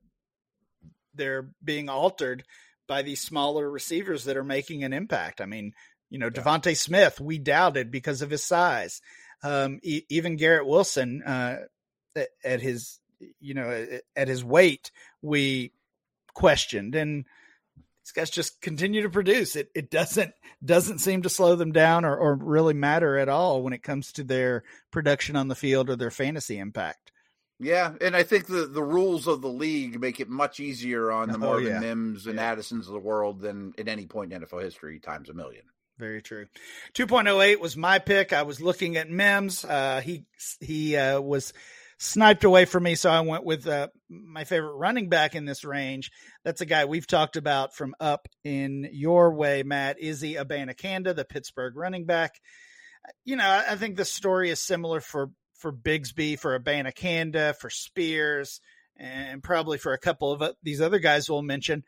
they're 1.14 1.50
being 1.64 1.90
altered 1.90 2.44
by 2.88 3.02
these 3.02 3.22
smaller 3.22 3.70
receivers 3.70 4.26
that 4.26 4.38
are 4.38 4.44
making 4.44 4.84
an 4.84 4.94
impact. 4.94 5.42
I 5.42 5.46
mean, 5.46 5.74
you 6.10 6.20
know, 6.20 6.30
yeah. 6.34 6.42
DeVonta 6.42 6.76
Smith, 6.76 7.20
we 7.20 7.38
doubted 7.38 7.92
because 7.92 8.22
of 8.22 8.30
his 8.30 8.44
size. 8.44 9.02
Um, 9.44 9.80
e- 9.82 10.04
even 10.10 10.36
Garrett 10.36 10.68
Wilson, 10.68 11.24
uh, 11.24 11.58
at, 12.16 12.30
at 12.44 12.62
his, 12.62 13.00
you 13.40 13.54
know, 13.54 13.88
at 14.16 14.28
his 14.28 14.44
weight, 14.44 14.92
we 15.22 15.72
questioned, 16.34 16.96
and 16.96 17.26
these 18.04 18.12
guys 18.12 18.30
just 18.30 18.62
continue 18.62 19.04
to 19.04 19.10
produce. 19.10 19.56
It 19.56 19.70
it 19.76 19.90
doesn't 19.90 20.34
doesn't 20.64 21.00
seem 21.00 21.22
to 21.22 21.30
slow 21.30 21.56
them 21.56 21.72
down 21.72 22.04
or, 22.06 22.16
or 22.16 22.36
really 22.36 22.74
matter 22.74 23.18
at 23.18 23.30
all 23.30 23.62
when 23.62 23.74
it 23.74 23.84
comes 23.84 24.12
to 24.14 24.24
their 24.24 24.64
production 24.92 25.36
on 25.36 25.48
the 25.48 25.56
field 25.56 25.90
or 25.90 25.96
their 25.96 26.12
fantasy 26.12 26.58
impact. 26.58 27.12
Yeah, 27.62 27.94
and 28.02 28.16
I 28.16 28.24
think 28.24 28.48
the, 28.48 28.66
the 28.66 28.84
rules 28.84 29.28
of 29.28 29.42
the 29.42 29.50
league 29.50 30.00
make 30.02 30.20
it 30.20 30.28
much 30.28 30.60
easier 30.60 31.12
on 31.12 31.30
the 31.30 31.36
oh, 31.36 31.40
Marvin 31.40 31.68
yeah. 31.68 31.80
Mims 31.80 32.26
and 32.26 32.36
yeah. 32.36 32.52
Addisons 32.52 32.88
of 32.88 32.94
the 32.94 33.00
world 33.00 33.40
than 33.40 33.74
at 33.78 33.88
any 33.88 34.08
point 34.08 34.34
in 34.34 34.42
NFL 34.42 34.64
history 34.64 35.00
times 35.00 35.30
a 35.30 35.34
million. 35.34 35.64
Very 36.00 36.24
true. 36.24 36.48
2.08 36.96 37.60
was 37.60 37.78
my 37.78 38.00
pick. 38.00 38.34
I 38.34 38.42
was 38.42 38.60
looking 38.60 38.98
at 38.98 39.10
Mims. 39.10 39.64
Uh, 39.64 40.02
he 40.04 40.26
he 40.60 40.96
uh, 40.96 41.22
was 41.22 41.54
sniped 42.00 42.44
away 42.44 42.66
from 42.66 42.82
me, 42.82 42.96
so 42.96 43.12
I 43.12 43.20
went 43.20 43.46
with 43.46 43.68
uh, 43.68 43.90
my 44.10 44.44
favorite 44.44 44.74
running 44.74 45.10
back 45.10 45.36
in 45.36 45.46
this 45.46 45.64
range. 45.64 46.10
That's 46.44 46.62
a 46.62 46.66
guy 46.66 46.86
we've 46.86 47.06
talked 47.06 47.36
about 47.36 47.76
from 47.76 47.94
up 48.00 48.28
in 48.44 48.90
your 48.92 49.36
way, 49.36 49.62
Matt. 49.62 50.00
Izzy 50.00 50.34
Abanikanda, 50.34 51.16
the 51.16 51.26
Pittsburgh 51.26 51.76
running 51.76 52.06
back. 52.06 52.32
You 53.24 53.36
know, 53.36 53.64
I 53.70 53.76
think 53.76 53.96
the 53.96 54.06
story 54.06 54.50
is 54.50 54.60
similar 54.60 55.02
for 55.02 55.30
for 55.62 55.72
Bigsby, 55.72 56.38
for 56.38 56.60
Abanikanda, 56.60 57.56
for 57.56 57.70
Spears, 57.70 58.60
and 58.98 59.42
probably 59.42 59.78
for 59.78 59.94
a 59.94 60.00
couple 60.00 60.32
of 60.32 60.56
these 60.64 60.82
other 60.82 61.00
guys 61.00 61.30
we'll 61.30 61.42
mention. 61.42 61.84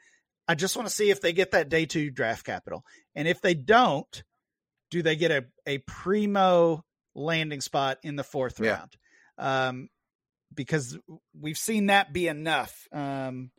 I 0.48 0.56
just 0.56 0.76
want 0.76 0.88
to 0.88 0.94
see 0.94 1.10
if 1.10 1.22
they 1.22 1.34
get 1.34 1.52
that 1.52 1.70
day 1.70 1.86
two 1.86 2.12
draft 2.12 2.46
capital. 2.46 2.84
And 3.16 3.28
if 3.28 3.42
they 3.42 3.54
don't, 3.54 4.24
do 4.92 5.02
they 5.02 5.16
get 5.16 5.32
a, 5.32 5.46
a 5.66 5.80
primo 5.80 6.84
landing 7.16 7.62
spot 7.62 7.98
in 8.04 8.16
the 8.16 8.24
fourth 8.24 8.60
yeah. 8.60 8.72
round? 8.72 8.98
Um, 9.38 9.90
because 10.54 10.98
we've 11.40 11.58
seen 11.58 11.88
that 11.88 12.14
be 12.14 12.28
enough 12.28 12.88
um, 12.92 13.50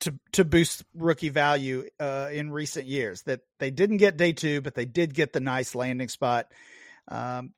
to 0.00 0.14
to 0.32 0.44
boost 0.44 0.84
rookie 0.94 1.30
value 1.30 1.88
uh, 1.98 2.28
in 2.32 2.50
recent 2.50 2.86
years. 2.86 3.22
That 3.22 3.40
they 3.58 3.70
didn't 3.70 3.96
get 3.96 4.16
day 4.16 4.32
two, 4.32 4.60
but 4.60 4.74
they 4.74 4.84
did 4.84 5.14
get 5.14 5.32
the 5.32 5.40
nice 5.40 5.74
landing 5.74 6.08
spot. 6.08 6.46
Um, 7.08 7.52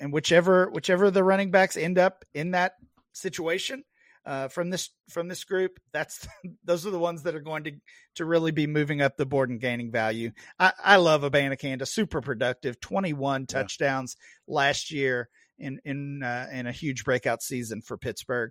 and 0.00 0.12
whichever 0.12 0.70
whichever 0.70 1.10
the 1.10 1.24
running 1.24 1.50
backs 1.50 1.76
end 1.76 1.98
up 1.98 2.24
in 2.34 2.52
that 2.52 2.72
situation 3.12 3.84
uh, 4.26 4.48
from 4.48 4.70
this 4.70 4.90
from 5.08 5.28
this 5.28 5.44
group, 5.44 5.78
that's 5.92 6.26
those 6.64 6.86
are 6.86 6.90
the 6.90 6.98
ones 6.98 7.22
that 7.22 7.34
are 7.34 7.40
going 7.40 7.64
to 7.64 7.72
to 8.16 8.24
really 8.24 8.50
be 8.50 8.66
moving 8.66 9.00
up 9.00 9.16
the 9.16 9.26
board 9.26 9.50
and 9.50 9.60
gaining 9.60 9.90
value. 9.90 10.32
I, 10.58 10.72
I 10.82 10.96
love 10.96 11.22
Abanikanda, 11.22 11.86
super 11.86 12.20
productive, 12.20 12.80
twenty 12.80 13.12
one 13.12 13.42
yeah. 13.42 13.46
touchdowns 13.46 14.16
last 14.48 14.90
year 14.90 15.28
in 15.58 15.80
in 15.84 16.22
uh, 16.22 16.48
in 16.52 16.66
a 16.66 16.72
huge 16.72 17.04
breakout 17.04 17.42
season 17.42 17.82
for 17.82 17.96
Pittsburgh. 17.96 18.50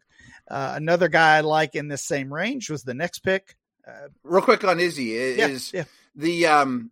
Uh, 0.50 0.74
another 0.76 1.10
guy 1.10 1.38
I 1.38 1.41
like 1.41 1.76
in 1.76 1.89
this 1.89 2.06
same 2.06 2.34
range 2.34 2.69
was 2.69 2.84
the 2.84 2.93
next 2.93 3.19
pick. 3.19 3.56
Uh, 3.86 4.08
Real 4.24 4.41
quick 4.41 4.63
on 4.63 4.80
Izzy 4.80 5.13
is 5.13 5.74
yeah, 5.74 5.80
yeah. 5.80 5.86
the 6.15 6.48
um 6.48 6.91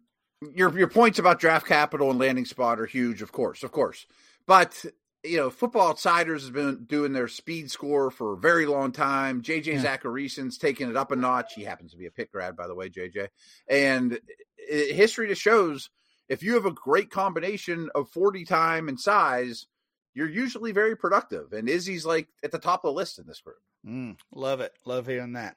your 0.53 0.77
your 0.77 0.89
points 0.89 1.19
about 1.19 1.39
draft 1.39 1.65
capital 1.65 2.09
and 2.09 2.19
landing 2.19 2.45
spot 2.45 2.79
are 2.79 2.85
huge, 2.85 3.21
of 3.21 3.31
course, 3.31 3.63
of 3.63 3.71
course. 3.71 4.05
But 4.47 4.85
you 5.23 5.37
know, 5.37 5.49
Football 5.49 5.89
Outsiders 5.89 6.41
has 6.41 6.51
been 6.51 6.83
doing 6.85 7.13
their 7.13 7.29
speed 7.29 7.71
score 7.71 8.11
for 8.11 8.33
a 8.33 8.37
very 8.37 8.65
long 8.65 8.91
time. 8.91 9.41
JJ 9.41 9.65
yeah. 9.65 9.81
Zachariason's 9.81 10.57
taking 10.57 10.89
it 10.89 10.97
up 10.97 11.11
a 11.11 11.15
notch. 11.15 11.53
He 11.53 11.63
happens 11.63 11.91
to 11.91 11.97
be 11.97 12.07
a 12.07 12.11
Pitt 12.11 12.31
grad, 12.31 12.57
by 12.57 12.67
the 12.67 12.75
way, 12.75 12.89
JJ. 12.89 13.29
And 13.69 14.19
history 14.67 15.27
just 15.29 15.41
shows 15.41 15.89
if 16.27 16.43
you 16.43 16.55
have 16.55 16.65
a 16.65 16.71
great 16.71 17.09
combination 17.09 17.89
of 17.95 18.09
40 18.09 18.43
time 18.43 18.89
and 18.89 18.99
size, 18.99 19.65
you're 20.13 20.29
usually 20.29 20.73
very 20.73 20.95
productive. 20.95 21.53
And 21.53 21.69
Izzy's 21.69 22.05
like 22.05 22.27
at 22.43 22.51
the 22.51 22.59
top 22.59 22.83
of 22.83 22.89
the 22.89 22.97
list 22.97 23.17
in 23.17 23.25
this 23.25 23.39
group. 23.39 23.57
Mm, 23.87 24.17
love 24.33 24.59
it. 24.59 24.73
Love 24.85 25.07
hearing 25.07 25.33
that. 25.33 25.55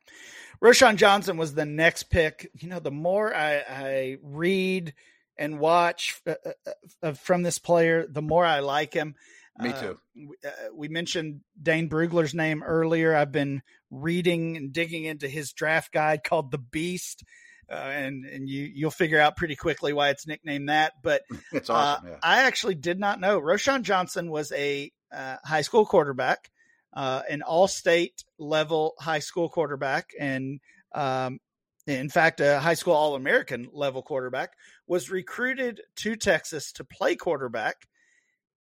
Roschon 0.63 0.97
Johnson 0.97 1.37
was 1.37 1.55
the 1.55 1.67
next 1.67 2.05
pick. 2.05 2.51
You 2.55 2.69
know, 2.69 2.81
the 2.81 2.91
more 2.93 3.35
I, 3.35 3.65
I 3.69 4.19
read– 4.23 4.95
and 5.39 5.59
watch 5.59 6.21
uh, 6.27 6.35
uh, 6.45 6.71
uh, 7.03 7.13
from 7.13 7.43
this 7.43 7.59
player, 7.59 8.07
the 8.09 8.23
more 8.23 8.45
I 8.45 8.61
like 8.61 8.93
him. 8.93 9.15
Me 9.59 9.73
too. 9.73 9.99
Uh, 10.45 10.51
we 10.75 10.89
mentioned 10.89 11.41
Dane 11.61 11.89
Brugler's 11.89 12.35
name 12.35 12.63
earlier. 12.63 13.17
I've 13.17 13.33
been 13.33 13.63
reading 13.91 14.59
and 14.59 14.71
digging 14.71 15.05
into 15.05 15.29
his 15.29 15.53
draft 15.53 15.93
guide 15.93 16.23
called 16.25 16.51
The 16.51 16.59
Beast. 16.59 17.25
Uh, 17.69 17.75
and 17.75 18.25
and 18.27 18.49
you 18.49 18.71
you'll 18.73 18.91
figure 18.91 19.19
out 19.19 19.37
pretty 19.37 19.57
quickly 19.57 19.93
why 19.93 20.11
it's 20.11 20.27
nicknamed 20.27 20.69
that. 20.69 20.93
But 21.03 21.23
it's 21.53 21.71
awesome. 21.71 22.09
Yeah. 22.09 22.17
I 22.23 22.43
actually 22.43 22.75
did 22.75 23.01
not 23.01 23.19
know 23.19 23.41
Roschon 23.41 23.83
Johnson 23.83 24.31
was 24.31 24.53
a 24.53 24.93
high 25.11 25.63
school 25.63 25.87
quarterback, 25.87 26.51
an 26.95 27.43
all-state 27.43 28.25
level 28.39 28.93
high 29.01 29.21
school 29.21 29.49
quarterback, 29.49 30.11
and 30.21 30.61
um, 30.95 31.41
in 31.87 32.09
fact, 32.09 32.41
a 32.41 32.59
high 32.59 32.75
school 32.75 32.95
All 32.95 33.15
American 33.15 33.69
level 33.73 34.03
quarterback, 34.03 34.53
was 34.87 35.11
recruited 35.11 35.83
to 35.97 36.17
Texas 36.17 36.73
to 36.73 36.85
play 36.85 37.15
quarterback. 37.17 37.87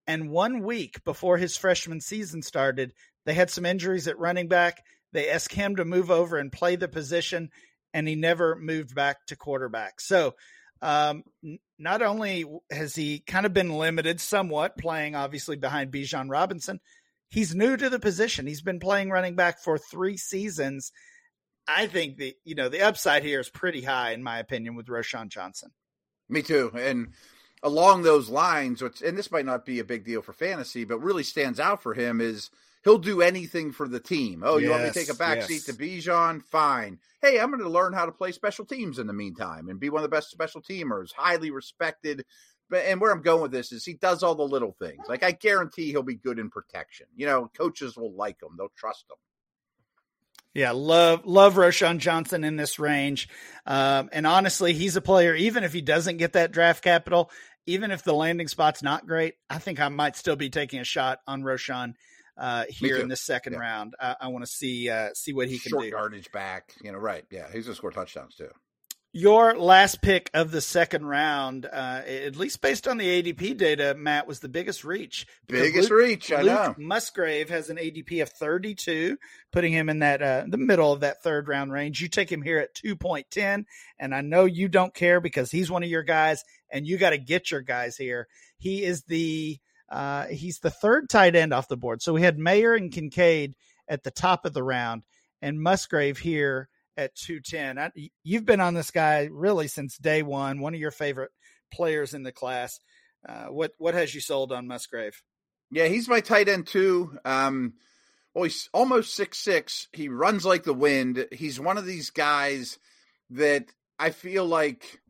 And 0.06 0.30
one 0.30 0.62
week 0.62 1.02
before 1.04 1.36
his 1.36 1.56
freshman 1.56 2.00
season 2.00 2.42
started, 2.42 2.92
they 3.24 3.34
had 3.34 3.50
some 3.50 3.66
injuries 3.66 4.06
at 4.06 4.18
running 4.18 4.46
back. 4.46 4.84
They 5.12 5.30
asked 5.30 5.52
him 5.52 5.76
to 5.76 5.84
move 5.84 6.10
over 6.10 6.38
and 6.38 6.52
play 6.52 6.76
the 6.76 6.88
position, 6.88 7.50
and 7.92 8.06
he 8.06 8.14
never 8.14 8.54
moved 8.56 8.94
back 8.94 9.26
to 9.26 9.36
quarterback. 9.36 10.00
So, 10.00 10.34
um, 10.82 11.24
not 11.78 12.02
only 12.02 12.44
has 12.70 12.94
he 12.94 13.20
kind 13.20 13.46
of 13.46 13.52
been 13.52 13.70
limited 13.70 14.20
somewhat, 14.20 14.78
playing 14.78 15.14
obviously 15.14 15.56
behind 15.56 15.90
Bijan 15.90 16.30
Robinson, 16.30 16.80
he's 17.30 17.54
new 17.54 17.76
to 17.76 17.90
the 17.90 17.98
position. 17.98 18.46
He's 18.46 18.62
been 18.62 18.78
playing 18.78 19.10
running 19.10 19.34
back 19.34 19.58
for 19.58 19.78
three 19.78 20.16
seasons 20.16 20.92
I 21.68 21.86
think 21.86 22.16
the 22.16 22.34
you 22.44 22.54
know 22.54 22.68
the 22.68 22.82
upside 22.82 23.22
here 23.22 23.40
is 23.40 23.48
pretty 23.48 23.82
high 23.82 24.12
in 24.12 24.22
my 24.22 24.38
opinion 24.38 24.74
with 24.74 24.86
Roschon 24.86 25.28
Johnson. 25.28 25.70
Me 26.28 26.42
too, 26.42 26.72
and 26.74 27.08
along 27.62 28.02
those 28.02 28.28
lines, 28.28 28.82
which 28.82 29.02
and 29.02 29.16
this 29.16 29.30
might 29.30 29.46
not 29.46 29.64
be 29.64 29.78
a 29.78 29.84
big 29.84 30.04
deal 30.04 30.22
for 30.22 30.32
fantasy, 30.32 30.84
but 30.84 31.00
really 31.00 31.22
stands 31.22 31.60
out 31.60 31.82
for 31.82 31.94
him 31.94 32.20
is 32.20 32.50
he'll 32.84 32.98
do 32.98 33.22
anything 33.22 33.72
for 33.72 33.88
the 33.88 34.00
team. 34.00 34.42
Oh, 34.44 34.58
you 34.58 34.70
want 34.70 34.84
me 34.84 34.88
to 34.88 34.94
take 34.94 35.10
a 35.10 35.14
back 35.14 35.38
yes. 35.38 35.48
seat 35.48 35.62
to 35.64 35.72
Bijan? 35.72 36.42
Fine. 36.44 36.98
Hey, 37.20 37.40
I'm 37.40 37.50
going 37.50 37.62
to 37.62 37.68
learn 37.68 37.92
how 37.92 38.06
to 38.06 38.12
play 38.12 38.32
special 38.32 38.64
teams 38.64 38.98
in 38.98 39.08
the 39.08 39.12
meantime 39.12 39.68
and 39.68 39.80
be 39.80 39.90
one 39.90 40.04
of 40.04 40.08
the 40.08 40.14
best 40.14 40.30
special 40.30 40.62
teamers, 40.62 41.12
highly 41.12 41.50
respected. 41.50 42.24
But 42.68 42.84
and 42.86 43.00
where 43.00 43.12
I'm 43.12 43.22
going 43.22 43.42
with 43.42 43.52
this 43.52 43.72
is 43.72 43.84
he 43.84 43.94
does 43.94 44.22
all 44.22 44.34
the 44.34 44.42
little 44.42 44.76
things. 44.78 45.04
Like 45.08 45.22
I 45.22 45.32
guarantee 45.32 45.90
he'll 45.90 46.02
be 46.02 46.16
good 46.16 46.38
in 46.38 46.50
protection. 46.50 47.06
You 47.14 47.26
know, 47.26 47.50
coaches 47.56 47.96
will 47.96 48.12
like 48.14 48.42
him; 48.42 48.50
they'll 48.56 48.72
trust 48.76 49.06
him. 49.10 49.16
Yeah, 50.56 50.70
love 50.70 51.26
love 51.26 51.56
Roschon 51.56 51.98
Johnson 51.98 52.42
in 52.42 52.56
this 52.56 52.78
range, 52.78 53.28
um, 53.66 54.08
and 54.10 54.26
honestly, 54.26 54.72
he's 54.72 54.96
a 54.96 55.02
player. 55.02 55.34
Even 55.34 55.64
if 55.64 55.72
he 55.74 55.82
doesn't 55.82 56.16
get 56.16 56.32
that 56.32 56.50
draft 56.50 56.82
capital, 56.82 57.30
even 57.66 57.90
if 57.90 58.02
the 58.02 58.14
landing 58.14 58.48
spot's 58.48 58.82
not 58.82 59.06
great, 59.06 59.34
I 59.50 59.58
think 59.58 59.80
I 59.80 59.90
might 59.90 60.16
still 60.16 60.34
be 60.34 60.48
taking 60.48 60.80
a 60.80 60.84
shot 60.84 61.18
on 61.26 61.42
Roschon 61.42 61.92
uh, 62.38 62.64
here 62.70 62.96
in 62.96 63.08
the 63.08 63.16
second 63.16 63.52
yeah. 63.52 63.58
round. 63.58 63.96
I, 64.00 64.16
I 64.18 64.28
want 64.28 64.46
to 64.46 64.50
see 64.50 64.88
uh, 64.88 65.10
see 65.12 65.34
what 65.34 65.48
he 65.48 65.58
can 65.58 65.72
Short 65.72 65.82
do. 65.82 65.90
yardage 65.90 66.32
back, 66.32 66.72
you 66.82 66.90
know, 66.90 66.98
right? 66.98 67.26
Yeah, 67.30 67.52
he's 67.52 67.66
gonna 67.66 67.76
score 67.76 67.90
touchdowns 67.90 68.34
too. 68.34 68.48
Your 69.18 69.56
last 69.56 70.02
pick 70.02 70.28
of 70.34 70.50
the 70.50 70.60
second 70.60 71.06
round, 71.06 71.64
uh, 71.64 72.02
at 72.06 72.36
least 72.36 72.60
based 72.60 72.86
on 72.86 72.98
the 72.98 73.22
ADP 73.22 73.56
data, 73.56 73.94
Matt 73.96 74.26
was 74.26 74.40
the 74.40 74.48
biggest 74.50 74.84
reach. 74.84 75.26
Biggest 75.46 75.88
Luke, 75.90 75.98
reach, 75.98 76.30
I 76.30 76.42
Luke 76.42 76.46
know. 76.46 76.74
Musgrave 76.76 77.48
has 77.48 77.70
an 77.70 77.78
ADP 77.78 78.20
of 78.20 78.28
32, 78.28 79.16
putting 79.52 79.72
him 79.72 79.88
in 79.88 80.00
that 80.00 80.20
uh, 80.20 80.44
the 80.46 80.58
middle 80.58 80.92
of 80.92 81.00
that 81.00 81.22
third 81.22 81.48
round 81.48 81.72
range. 81.72 82.02
You 82.02 82.08
take 82.08 82.30
him 82.30 82.42
here 82.42 82.58
at 82.58 82.74
2.10, 82.74 83.64
and 83.98 84.14
I 84.14 84.20
know 84.20 84.44
you 84.44 84.68
don't 84.68 84.92
care 84.92 85.18
because 85.22 85.50
he's 85.50 85.70
one 85.70 85.82
of 85.82 85.88
your 85.88 86.02
guys, 86.02 86.44
and 86.70 86.86
you 86.86 86.98
got 86.98 87.10
to 87.10 87.18
get 87.18 87.50
your 87.50 87.62
guys 87.62 87.96
here. 87.96 88.28
He 88.58 88.84
is 88.84 89.04
the 89.04 89.58
uh, 89.88 90.26
he's 90.26 90.58
the 90.58 90.68
third 90.68 91.08
tight 91.08 91.34
end 91.34 91.54
off 91.54 91.68
the 91.68 91.78
board. 91.78 92.02
So 92.02 92.12
we 92.12 92.20
had 92.20 92.38
Mayer 92.38 92.74
and 92.74 92.92
Kincaid 92.92 93.54
at 93.88 94.02
the 94.02 94.10
top 94.10 94.44
of 94.44 94.52
the 94.52 94.62
round, 94.62 95.04
and 95.40 95.58
Musgrave 95.58 96.18
here 96.18 96.68
at 96.96 97.14
210. 97.14 97.78
I, 97.78 97.90
you've 98.24 98.44
been 98.46 98.60
on 98.60 98.74
this 98.74 98.90
guy 98.90 99.28
really 99.30 99.68
since 99.68 99.98
day 99.98 100.22
one, 100.22 100.60
one 100.60 100.74
of 100.74 100.80
your 100.80 100.90
favorite 100.90 101.30
players 101.72 102.14
in 102.14 102.22
the 102.22 102.32
class. 102.32 102.80
Uh, 103.26 103.46
what 103.46 103.72
what 103.78 103.94
has 103.94 104.14
you 104.14 104.20
sold 104.20 104.52
on 104.52 104.68
Musgrave? 104.68 105.20
Yeah, 105.70 105.86
he's 105.86 106.08
my 106.08 106.20
tight 106.20 106.48
end 106.48 106.66
too. 106.66 107.18
Um, 107.24 107.74
well, 108.34 108.44
he's 108.44 108.68
almost 108.72 109.14
six 109.14 109.38
six. 109.38 109.88
He 109.92 110.08
runs 110.08 110.44
like 110.44 110.62
the 110.62 110.74
wind. 110.74 111.26
He's 111.32 111.58
one 111.58 111.78
of 111.78 111.86
these 111.86 112.10
guys 112.10 112.78
that 113.30 113.66
I 113.98 114.10
feel 114.10 114.46
like 114.46 115.00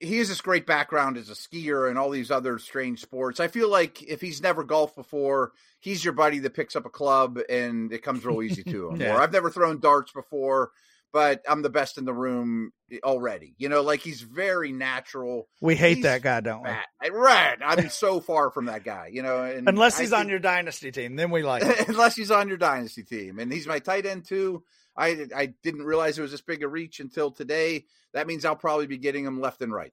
he 0.00 0.18
has 0.18 0.28
this 0.28 0.40
great 0.40 0.66
background 0.66 1.16
as 1.16 1.30
a 1.30 1.34
skier 1.34 1.88
and 1.88 1.98
all 1.98 2.10
these 2.10 2.30
other 2.30 2.58
strange 2.58 3.00
sports. 3.00 3.40
I 3.40 3.48
feel 3.48 3.70
like 3.70 4.02
if 4.02 4.20
he's 4.20 4.40
never 4.40 4.64
golfed 4.64 4.96
before, 4.96 5.52
he's 5.80 6.04
your 6.04 6.14
buddy 6.14 6.38
that 6.40 6.54
picks 6.54 6.76
up 6.76 6.86
a 6.86 6.90
club 6.90 7.38
and 7.48 7.92
it 7.92 8.02
comes 8.02 8.24
real 8.24 8.42
easy 8.42 8.62
to 8.64 8.88
him. 8.90 9.00
yeah. 9.00 9.14
Or 9.14 9.20
I've 9.20 9.32
never 9.32 9.50
thrown 9.50 9.80
darts 9.80 10.12
before, 10.12 10.70
but 11.12 11.42
I'm 11.48 11.62
the 11.62 11.70
best 11.70 11.98
in 11.98 12.04
the 12.04 12.12
room 12.12 12.72
already. 13.02 13.54
You 13.58 13.68
know, 13.68 13.82
like 13.82 14.00
he's 14.00 14.20
very 14.20 14.72
natural. 14.72 15.48
We 15.60 15.74
hate 15.76 15.96
he's 15.96 16.04
that 16.04 16.22
guy, 16.22 16.40
don't 16.40 16.62
we? 16.62 17.10
Right. 17.10 17.56
I'm 17.64 17.88
so 17.88 18.20
far 18.20 18.50
from 18.50 18.66
that 18.66 18.84
guy, 18.84 19.10
you 19.12 19.22
know. 19.22 19.42
unless 19.66 19.98
he's 19.98 20.10
think, 20.10 20.20
on 20.20 20.28
your 20.28 20.38
dynasty 20.38 20.92
team, 20.92 21.16
then 21.16 21.30
we 21.30 21.42
like 21.42 21.62
unless 21.88 22.16
he's 22.16 22.30
on 22.30 22.48
your 22.48 22.58
dynasty 22.58 23.02
team. 23.02 23.38
And 23.38 23.52
he's 23.52 23.66
my 23.66 23.78
tight 23.78 24.06
end 24.06 24.26
too. 24.26 24.62
I 24.96 25.26
I 25.34 25.54
didn't 25.62 25.84
realize 25.84 26.18
it 26.18 26.22
was 26.22 26.30
this 26.30 26.40
big 26.40 26.62
a 26.62 26.68
reach 26.68 27.00
until 27.00 27.30
today. 27.30 27.84
That 28.14 28.26
means 28.26 28.44
I'll 28.44 28.56
probably 28.56 28.86
be 28.86 28.98
getting 28.98 29.24
him 29.24 29.40
left 29.40 29.60
and 29.62 29.72
right. 29.72 29.92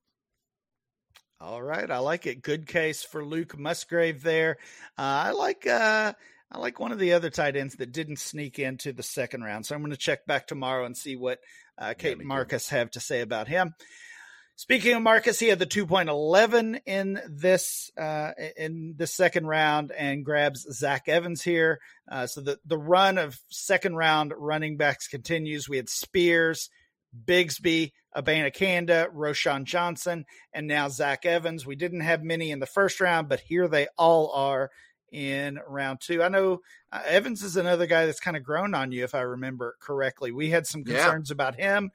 All 1.41 1.61
right, 1.61 1.89
I 1.91 1.97
like 1.97 2.25
it. 2.25 2.41
Good 2.41 2.67
case 2.67 3.03
for 3.03 3.25
Luke 3.25 3.57
Musgrave 3.57 4.23
there. 4.23 4.57
Uh, 4.97 5.27
I 5.27 5.31
like 5.31 5.67
uh, 5.67 6.13
I 6.49 6.57
like 6.57 6.79
one 6.79 6.91
of 6.91 6.99
the 6.99 7.13
other 7.13 7.29
tight 7.29 7.55
ends 7.57 7.75
that 7.75 7.91
didn't 7.91 8.19
sneak 8.19 8.59
into 8.59 8.93
the 8.93 9.03
second 9.03 9.43
round. 9.43 9.65
So 9.65 9.75
I'm 9.75 9.81
going 9.81 9.91
to 9.91 9.97
check 9.97 10.25
back 10.25 10.47
tomorrow 10.47 10.85
and 10.85 10.95
see 10.95 11.15
what 11.15 11.39
uh, 11.77 11.95
Kate 11.97 12.17
yeah, 12.19 12.25
Marcus 12.25 12.69
have 12.69 12.91
to 12.91 12.99
say 12.99 13.21
about 13.21 13.47
him. 13.47 13.73
Speaking 14.63 14.95
of 14.95 15.01
Marcus, 15.01 15.41
he 15.41 15.49
had 15.49 15.59
the 15.59 15.65
2.11 15.65 16.79
in 16.85 17.19
this 17.27 17.91
uh, 17.97 18.31
in 18.55 18.93
the 18.95 19.07
second 19.07 19.45
round 19.45 19.91
and 19.91 20.23
grabs 20.23 20.65
Zach 20.71 21.09
Evans 21.09 21.41
here. 21.41 21.81
Uh, 22.09 22.27
so 22.27 22.39
the 22.39 22.57
the 22.65 22.77
run 22.77 23.17
of 23.17 23.37
second 23.49 23.97
round 23.97 24.31
running 24.37 24.77
backs 24.77 25.09
continues. 25.09 25.67
We 25.67 25.75
had 25.75 25.89
Spears, 25.89 26.69
Bigsby, 27.25 27.91
Abanikanda, 28.15 29.13
Roschon 29.13 29.65
Johnson, 29.65 30.23
and 30.53 30.65
now 30.65 30.87
Zach 30.87 31.25
Evans. 31.25 31.65
We 31.65 31.75
didn't 31.75 31.99
have 31.99 32.23
many 32.23 32.49
in 32.49 32.61
the 32.61 32.65
first 32.65 33.01
round, 33.01 33.27
but 33.27 33.41
here 33.41 33.67
they 33.67 33.87
all 33.97 34.31
are 34.31 34.71
in 35.11 35.59
round 35.67 35.99
two. 35.99 36.23
I 36.23 36.29
know 36.29 36.61
uh, 36.89 37.01
Evans 37.05 37.43
is 37.43 37.57
another 37.57 37.85
guy 37.85 38.05
that's 38.05 38.21
kind 38.21 38.37
of 38.37 38.43
grown 38.43 38.73
on 38.73 38.93
you, 38.93 39.03
if 39.03 39.13
I 39.13 39.23
remember 39.23 39.75
correctly. 39.81 40.31
We 40.31 40.51
had 40.51 40.65
some 40.65 40.85
concerns 40.85 41.31
yeah. 41.31 41.33
about 41.33 41.55
him. 41.59 41.91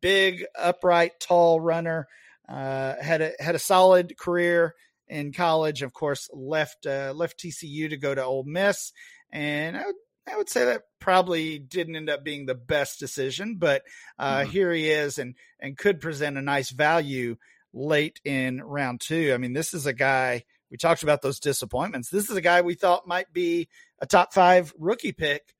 Big, 0.00 0.44
upright, 0.58 1.20
tall 1.20 1.60
runner. 1.60 2.06
Uh, 2.48 2.94
had 3.00 3.20
a 3.20 3.32
had 3.40 3.54
a 3.54 3.58
solid 3.58 4.16
career 4.16 4.74
in 5.06 5.32
college. 5.32 5.82
Of 5.82 5.92
course, 5.92 6.30
left 6.32 6.86
uh, 6.86 7.12
left 7.14 7.38
TCU 7.38 7.90
to 7.90 7.96
go 7.96 8.14
to 8.14 8.24
Ole 8.24 8.44
Miss, 8.44 8.92
and 9.30 9.76
I 9.76 9.84
would 9.84 9.94
I 10.32 10.36
would 10.36 10.48
say 10.48 10.66
that 10.66 10.82
probably 11.00 11.58
didn't 11.58 11.96
end 11.96 12.10
up 12.10 12.24
being 12.24 12.46
the 12.46 12.54
best 12.54 12.98
decision, 12.98 13.56
but 13.58 13.82
uh, 14.18 14.40
mm-hmm. 14.40 14.50
here 14.50 14.72
he 14.72 14.90
is 14.90 15.18
and 15.18 15.34
and 15.60 15.76
could 15.76 16.00
present 16.00 16.38
a 16.38 16.42
nice 16.42 16.70
value 16.70 17.36
late 17.72 18.20
in 18.24 18.62
round 18.62 19.00
two. 19.00 19.32
I 19.34 19.38
mean, 19.38 19.52
this 19.52 19.74
is 19.74 19.86
a 19.86 19.92
guy 19.92 20.44
we 20.70 20.76
talked 20.76 21.02
about 21.02 21.22
those 21.22 21.40
disappointments. 21.40 22.10
This 22.10 22.30
is 22.30 22.36
a 22.36 22.42
guy 22.42 22.60
we 22.60 22.74
thought 22.74 23.06
might 23.06 23.32
be 23.32 23.68
a 24.00 24.06
top 24.06 24.32
five 24.32 24.72
rookie 24.78 25.12
pick. 25.12 25.54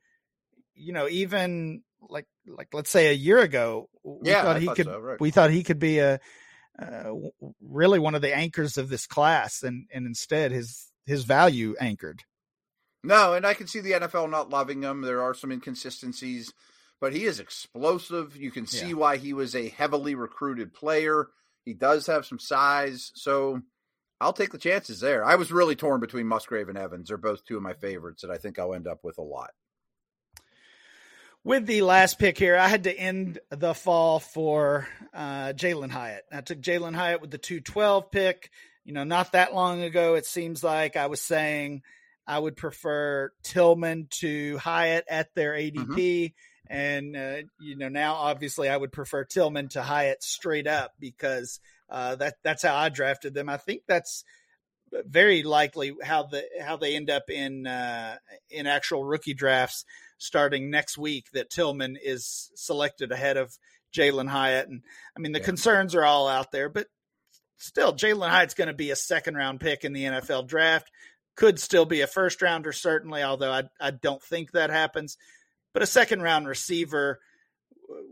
You 0.75 0.93
know, 0.93 1.09
even 1.09 1.83
like 2.09 2.27
like 2.47 2.69
let's 2.73 2.91
say 2.91 3.09
a 3.09 3.13
year 3.13 3.39
ago, 3.39 3.89
we 4.03 4.29
yeah, 4.31 4.43
thought 4.43 4.61
he 4.61 4.67
thought 4.67 4.77
could. 4.77 4.87
So, 4.87 4.99
right. 4.99 5.21
We 5.21 5.31
thought 5.31 5.51
he 5.51 5.63
could 5.63 5.79
be 5.79 5.99
a 5.99 6.21
uh, 6.81 7.13
really 7.61 7.99
one 7.99 8.15
of 8.15 8.23
the 8.23 8.35
anchors 8.35 8.79
of 8.79 8.89
this 8.89 9.07
class, 9.07 9.63
and 9.63 9.87
and 9.93 10.07
instead 10.07 10.53
his 10.53 10.89
his 11.07 11.25
value 11.25 11.75
anchored. 11.81 12.23
No, 13.05 13.35
and 13.35 13.47
I 13.47 13.55
can 13.55 13.67
see 13.67 13.81
the 13.81 13.93
NFL 13.93 14.31
not 14.31 14.51
loving 14.51 14.83
him. 14.83 15.03
There 15.03 15.23
are 15.23 15.35
some 15.35 15.53
inconsistencies, 15.53 16.53
but 17.01 17.13
he 17.13 17.25
is 17.25 17.41
explosive. 17.41 18.37
You 18.37 18.51
can 18.51 18.67
see 18.67 18.89
yeah. 18.89 18.95
why 18.95 19.17
he 19.17 19.33
was 19.33 19.55
a 19.55 19.69
heavily 19.69 20.15
recruited 20.15 20.75
player. 20.75 21.29
He 21.65 21.75
does 21.75 22.07
have 22.07 22.27
some 22.27 22.39
size, 22.39 23.13
so 23.15 23.63
I'll 24.21 24.33
take 24.33 24.53
the 24.53 24.59
chances 24.59 25.01
there. 25.01 25.25
I 25.25 25.37
was 25.37 25.53
really 25.53 25.77
torn 25.77 26.01
between 26.01 26.27
Musgrave 26.27 26.69
and 26.69 26.79
Evans. 26.79 27.09
They're 27.09 27.19
both 27.19 27.45
two 27.45 27.57
of 27.57 27.63
my 27.63 27.75
favorites 27.75 28.23
that 28.23 28.31
I 28.31 28.39
think 28.39 28.59
I'll 28.59 28.75
end 28.75 28.89
up 28.89 29.01
with 29.05 29.19
a 29.19 29.23
lot. 29.23 29.51
With 31.49 31.67
the 31.67 31.83
last 31.83 32.19
pick 32.19 32.39
here, 32.39 32.57
I 32.57 32.69
had 32.69 32.85
to 32.85 32.97
end 32.97 33.39
the 33.49 33.75
fall 33.75 34.21
for 34.21 34.87
uh, 35.15 35.55
Jalin 35.55 35.91
Hyatt. 35.91 36.25
I 36.31 36.43
took 36.43 36.61
Jalin 36.61 36.95
Hyatt 36.95 37.21
with 37.21 37.31
the 37.31 37.39
212 37.39 38.11
pick. 38.11 38.51
You 38.85 38.93
know, 38.93 39.05
not 39.05 39.33
that 39.33 39.55
long 39.55 39.83
ago, 39.83 40.15
it 40.15 40.27
seems 40.27 40.63
like 40.63 40.97
I 40.97 41.07
was 41.07 41.21
saying– 41.21 41.83
I 42.29 42.39
would 42.39 42.57
prefer 42.57 43.33
Tillman 43.43 44.09
to 44.21 44.59
Hyatt 44.59 45.07
at 45.09 45.35
their 45.35 45.55
ADP. 45.55 45.73
Mm-hmm. 45.75 46.33
And, 46.71 47.17
uh, 47.17 47.49
you 47.59 47.75
know, 47.75 47.89
now 47.89 48.17
obviously 48.17 48.69
I 48.69 48.77
would 48.77 48.93
prefer 48.93 49.25
Tillman 49.25 49.71
to 49.71 49.83
Hyatt 49.83 50.23
straight 50.23 50.67
up 50.67 50.93
because 51.01 51.59
uh, 51.89 52.17
that 52.17 52.35
that's 52.45 52.63
how 52.63 52.77
I 52.77 52.91
drafted 52.91 53.33
them. 53.33 53.49
I 53.49 53.57
think 53.57 53.85
that's 53.89 54.25
very 54.93 55.43
likely 55.43 55.95
how 56.03 56.25
the 56.25 56.45
how 56.61 56.77
they 56.77 56.97
end 56.97 57.09
up 57.09 57.31
in 57.31 57.67
uh, 57.67 58.17
in 58.51 58.67
actual 58.67 59.03
rookie 59.03 59.33
drafts 59.33 59.87
starting 60.19 60.71
next 60.71 60.99
week. 60.99 61.27
That 61.33 61.51
Tillman 61.51 61.97
is 62.03 62.51
selected 62.55 63.13
ahead 63.13 63.37
of 63.37 63.57
Jalin 63.97 64.29
Hyatt, 64.29 64.69
and 64.69 64.83
I 65.17 65.21
mean 65.21 65.33
the 65.33 65.39
yeah. 65.39 65.47
concerns 65.47 65.95
are 65.95 66.05
all 66.05 66.29
out 66.29 66.53
there, 66.53 66.69
but 66.69 66.87
still 67.57 67.95
Jalin 67.95 68.29
Hyatt's 68.29 68.55
going 68.55 68.69
to 68.69 68.75
be 68.75 68.91
a 68.91 68.97
second 68.97 69.35
round 69.35 69.61
pick 69.61 69.85
in 69.85 69.93
the 69.93 70.05
NFL 70.05 70.47
draft 70.47 70.91
could 71.39 71.61
still 71.61 71.85
be 71.85 72.01
a 72.01 72.07
first 72.09 72.43
rounder, 72.43 72.73
certainly, 72.73 73.23
although 73.23 73.53
I, 73.53 73.63
I 73.81 73.93
don't 73.93 74.23
think 74.23 74.51
that 74.51 74.71
happens. 74.71 75.17
But 75.73 75.85
a 75.85 75.87
second 75.87 76.21
round 76.21 76.49
receiver 76.49 77.21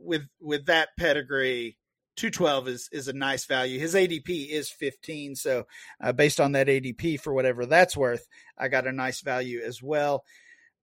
with 0.00 0.22
with 0.40 0.66
that 0.66 0.90
pedigree, 0.96 1.76
212 2.16 2.68
is 2.68 2.88
is 2.92 3.08
a 3.08 3.12
nice 3.12 3.44
value. 3.46 3.80
His 3.80 3.96
ADP 3.96 4.48
is 4.48 4.70
15, 4.70 5.34
so 5.34 5.66
uh, 6.00 6.12
based 6.12 6.38
on 6.38 6.52
that 6.52 6.68
ADP 6.68 7.18
for 7.18 7.32
whatever 7.32 7.66
that's 7.66 7.96
worth, 7.96 8.24
I 8.56 8.68
got 8.68 8.86
a 8.86 8.92
nice 8.92 9.20
value 9.22 9.60
as 9.60 9.82
well. 9.82 10.22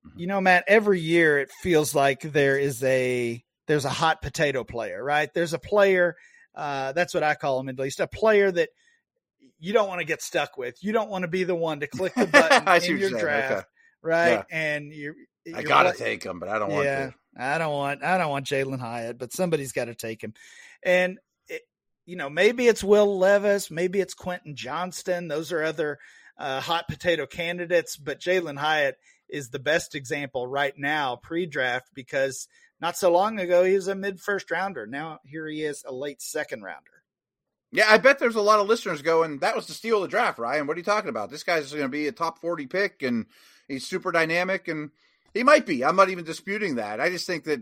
Mm-hmm. 0.07 0.19
You 0.19 0.27
know, 0.27 0.41
Matt, 0.41 0.65
every 0.67 0.99
year 0.99 1.39
it 1.39 1.51
feels 1.61 1.95
like 1.95 2.21
there 2.21 2.57
is 2.57 2.83
a 2.83 3.43
there's 3.67 3.85
a 3.85 3.89
hot 3.89 4.21
potato 4.21 4.63
player, 4.63 5.03
right? 5.03 5.33
There's 5.33 5.53
a 5.53 5.59
player 5.59 6.15
uh, 6.55 6.91
that's 6.93 7.13
what 7.13 7.23
I 7.23 7.35
call 7.35 7.59
him 7.59 7.69
at 7.69 7.79
least, 7.79 7.99
a 7.99 8.07
player 8.07 8.51
that 8.51 8.69
you 9.59 9.73
don't 9.73 9.87
want 9.87 9.99
to 9.99 10.05
get 10.05 10.21
stuck 10.21 10.57
with. 10.57 10.75
You 10.83 10.91
don't 10.91 11.09
want 11.09 11.23
to 11.23 11.27
be 11.27 11.43
the 11.43 11.55
one 11.55 11.79
to 11.79 11.87
click 11.87 12.13
the 12.15 12.27
button 12.31 12.91
in 12.91 12.97
your 12.97 13.09
draft, 13.09 13.51
okay. 13.51 13.61
right? 14.01 14.31
Yeah. 14.31 14.43
And 14.51 14.91
you're, 14.91 15.15
you're, 15.45 15.57
I 15.57 15.63
gotta 15.63 15.93
take 15.93 16.23
him, 16.23 16.39
but 16.39 16.49
I 16.49 16.59
don't 16.59 16.71
want 16.71 16.85
yeah, 16.85 17.07
to. 17.07 17.13
I 17.37 17.57
don't 17.57 17.73
want. 17.73 18.03
I 18.03 18.17
don't 18.17 18.29
want 18.29 18.45
Jalin 18.45 18.79
Hyatt, 18.79 19.17
but 19.17 19.33
somebody's 19.33 19.71
got 19.71 19.85
to 19.85 19.95
take 19.95 20.23
him. 20.23 20.33
And 20.83 21.17
it, 21.47 21.63
you 22.05 22.15
know, 22.15 22.29
maybe 22.29 22.67
it's 22.67 22.83
Will 22.83 23.17
Levis, 23.17 23.71
maybe 23.71 23.99
it's 23.99 24.13
Quentin 24.13 24.55
Johnston. 24.55 25.27
Those 25.27 25.51
are 25.51 25.63
other 25.63 25.97
uh, 26.37 26.59
hot 26.59 26.87
potato 26.87 27.25
candidates, 27.25 27.97
but 27.97 28.19
Jalin 28.19 28.57
Hyatt 28.57 28.97
is 29.29 29.49
the 29.49 29.59
best 29.59 29.95
example 29.95 30.47
right 30.47 30.77
now 30.77 31.15
pre-draft 31.15 31.89
because 31.93 32.47
not 32.79 32.97
so 32.97 33.11
long 33.11 33.39
ago 33.39 33.63
he 33.63 33.73
was 33.75 33.87
a 33.87 33.95
mid 33.95 34.19
first 34.19 34.49
rounder. 34.51 34.85
Now 34.85 35.19
here 35.25 35.47
he 35.47 35.63
is, 35.63 35.83
a 35.87 35.93
late 35.93 36.21
second 36.21 36.63
rounder. 36.63 36.91
Yeah, 37.71 37.85
I 37.89 37.97
bet 37.97 38.19
there's 38.19 38.35
a 38.35 38.41
lot 38.41 38.59
of 38.59 38.67
listeners 38.67 39.01
going, 39.01 39.39
that 39.39 39.55
was 39.55 39.65
the 39.65 39.73
steal 39.73 39.97
of 39.97 40.03
the 40.03 40.07
draft, 40.07 40.37
Ryan. 40.37 40.67
What 40.67 40.77
are 40.77 40.79
you 40.79 40.83
talking 40.83 41.09
about? 41.09 41.31
This 41.31 41.43
guy's 41.43 41.71
going 41.71 41.83
to 41.83 41.89
be 41.89 42.07
a 42.07 42.11
top 42.11 42.39
40 42.39 42.67
pick 42.67 43.01
and 43.01 43.25
he's 43.67 43.87
super 43.87 44.11
dynamic 44.11 44.67
and 44.67 44.91
he 45.33 45.43
might 45.43 45.65
be. 45.65 45.83
I'm 45.83 45.95
not 45.95 46.09
even 46.09 46.23
disputing 46.23 46.75
that. 46.75 46.99
I 46.99 47.09
just 47.09 47.25
think 47.25 47.45
that 47.45 47.61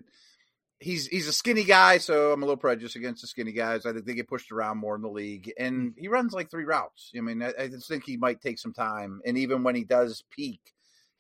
he's 0.82 1.08
he's 1.08 1.28
a 1.28 1.34
skinny 1.34 1.64
guy, 1.64 2.00
so 2.00 2.34
I'm 2.34 2.42
a 2.42 2.46
little 2.46 2.58
prejudiced 2.58 2.96
against 2.96 3.22
the 3.22 3.28
skinny 3.28 3.54
guys. 3.54 3.86
I 3.86 3.94
think 3.94 4.06
they 4.06 4.14
get 4.14 4.28
pushed 4.28 4.52
around 4.52 4.80
more 4.80 4.96
in 4.96 5.02
the 5.02 5.10
league, 5.10 5.54
and 5.58 5.94
he 5.98 6.08
runs 6.08 6.34
like 6.34 6.50
three 6.50 6.66
routes. 6.66 7.12
I 7.16 7.22
mean, 7.22 7.42
I, 7.42 7.54
I 7.58 7.68
just 7.68 7.88
think 7.88 8.04
he 8.04 8.18
might 8.18 8.42
take 8.42 8.60
some 8.60 8.74
time, 8.74 9.22
and 9.26 9.38
even 9.38 9.64
when 9.64 9.76
he 9.76 9.84
does 9.84 10.24
peak, 10.30 10.60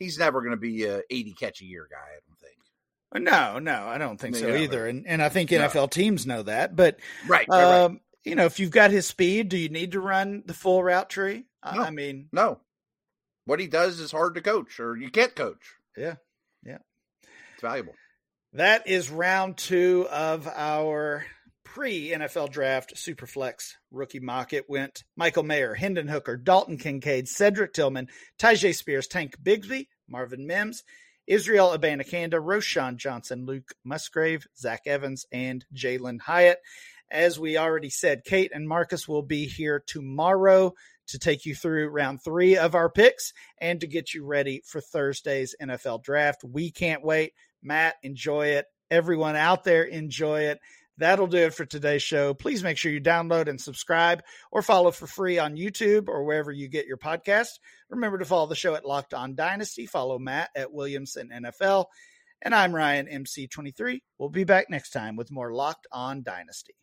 he's 0.02 0.18
never 0.18 0.42
going 0.42 0.52
to 0.52 0.58
be 0.58 0.86
a 0.86 1.02
80 1.10 1.34
catch 1.34 1.62
a 1.62 1.66
year 1.66 1.88
guy. 1.90 1.98
I 1.98 2.20
don't 2.28 2.40
think. 2.40 2.56
No, 3.30 3.60
no, 3.60 3.88
I 3.88 3.98
don't 3.98 4.18
think 4.20 4.36
so 4.38 4.56
either. 4.56 4.88
And 4.88 5.06
and 5.06 5.22
I 5.22 5.30
think 5.30 5.52
No. 5.52 5.60
NFL 5.68 5.92
teams 5.92 6.26
know 6.26 6.44
that. 6.44 6.76
But 6.76 7.00
Right. 7.28 7.46
right, 7.50 7.64
right. 7.64 7.82
um, 7.82 8.00
you 8.24 8.36
know, 8.36 8.46
if 8.46 8.60
you've 8.60 8.72
got 8.72 8.92
his 8.92 9.06
speed, 9.06 9.50
do 9.50 9.58
you 9.58 9.68
need 9.70 9.92
to 9.94 10.00
run 10.00 10.44
the 10.46 10.54
full 10.54 10.82
route 10.84 11.10
tree? 11.10 11.46
No. 11.66 11.82
I 11.84 11.90
mean, 11.92 12.30
No, 12.32 12.60
what 13.46 13.60
he 13.60 13.68
does 13.68 14.00
is 14.00 14.12
hard 14.12 14.36
to 14.36 14.42
coach, 14.42 14.80
or 14.80 14.96
you 14.96 15.10
can't 15.12 15.36
coach. 15.36 15.74
yeah, 15.98 16.16
yeah. 16.64 16.78
It's 17.54 17.62
valuable. 17.62 17.96
That 18.54 18.88
is 18.88 19.10
round 19.10 19.58
two 19.58 20.08
of 20.10 20.48
our 20.48 21.26
pre 21.74 22.10
NFL 22.10 22.52
draft 22.52 22.96
Superflex 22.96 23.76
rookie 23.92 24.20
mock. 24.20 24.52
It 24.52 24.70
went 24.70 25.06
Michael 25.16 25.44
Mayer, 25.44 25.74
Hendon 25.74 26.10
Hooker, 26.10 26.36
Dalton 26.36 26.78
Kincaid, 26.78 27.30
Cedric 27.30 27.72
Tillman, 27.72 28.10
Tyjae 28.38 28.76
Spears, 28.76 29.08
Tank 29.08 29.36
Bigsby, 29.42 29.88
Marvin 30.10 30.46
Mims, 30.46 30.84
Israel 31.28 31.70
Abanikanda, 31.70 32.34
Roschon 32.34 32.98
Johnson, 32.98 33.46
Luke 33.46 33.72
Musgrave, 33.86 34.46
Zach 34.58 34.82
Evans, 34.86 35.26
and 35.32 35.64
Jalin 35.74 36.20
Hyatt. 36.20 36.60
As 37.10 37.40
we 37.40 37.58
already 37.58 37.90
said, 37.90 38.26
Kate 38.26 38.52
and 38.54 38.68
Marcus 38.68 39.08
will 39.08 39.24
be 39.24 39.46
here 39.46 39.82
tomorrow 39.88 40.74
to 41.08 41.20
take 41.20 41.46
you 41.46 41.56
through 41.56 41.88
round 41.88 42.22
three 42.22 42.58
of 42.58 42.76
our 42.76 42.90
picks 42.90 43.32
and 43.60 43.80
to 43.80 43.88
get 43.88 44.14
you 44.14 44.26
ready 44.26 44.62
for 44.66 44.82
Thursday's 44.82 45.56
NFL 45.62 46.04
draft. 46.04 46.44
We 46.44 46.70
can't 46.70 47.04
wait. 47.04 47.32
Matt, 47.64 47.96
enjoy 48.04 48.48
it. 48.48 48.66
Everyone 48.90 49.38
out 49.38 49.64
there, 49.64 49.84
enjoy 49.84 50.42
it. 50.42 50.60
That'll 51.02 51.26
do 51.26 51.38
it 51.38 51.56
for 51.56 51.66
today's 51.66 52.04
show. 52.04 52.36
Please 52.36 52.64
make 52.64 52.78
sure 52.78 52.92
you 52.92 53.02
download 53.02 53.48
and 53.48 53.60
subscribe 53.60 54.22
or 54.52 54.62
follow 54.62 54.92
for 54.92 55.08
free 55.08 55.40
on 55.40 55.58
YouTube 55.58 56.08
or 56.08 56.24
wherever 56.24 56.52
you 56.52 56.68
get 56.68 56.86
your 56.86 56.98
podcast. 56.98 57.60
Remember 57.90 58.20
to 58.20 58.26
follow 58.26 58.46
the 58.46 58.54
show 58.54 58.76
at 58.76 58.86
Locked 58.86 59.16
On 59.16 59.34
Dynasty. 59.34 59.88
Follow 59.88 60.20
Matt 60.20 60.52
at 60.56 60.72
Williamson 60.72 61.32
NFL. 61.34 61.86
And 62.44 62.54
I'm 62.54 62.74
Ryan 62.74 63.08
MC23. 63.08 64.00
We'll 64.20 64.30
be 64.30 64.44
back 64.44 64.70
next 64.70 64.92
time 64.92 65.16
with 65.16 65.32
more 65.32 65.52
Locked 65.52 65.88
On 65.92 66.22
Dynasty. 66.22 66.76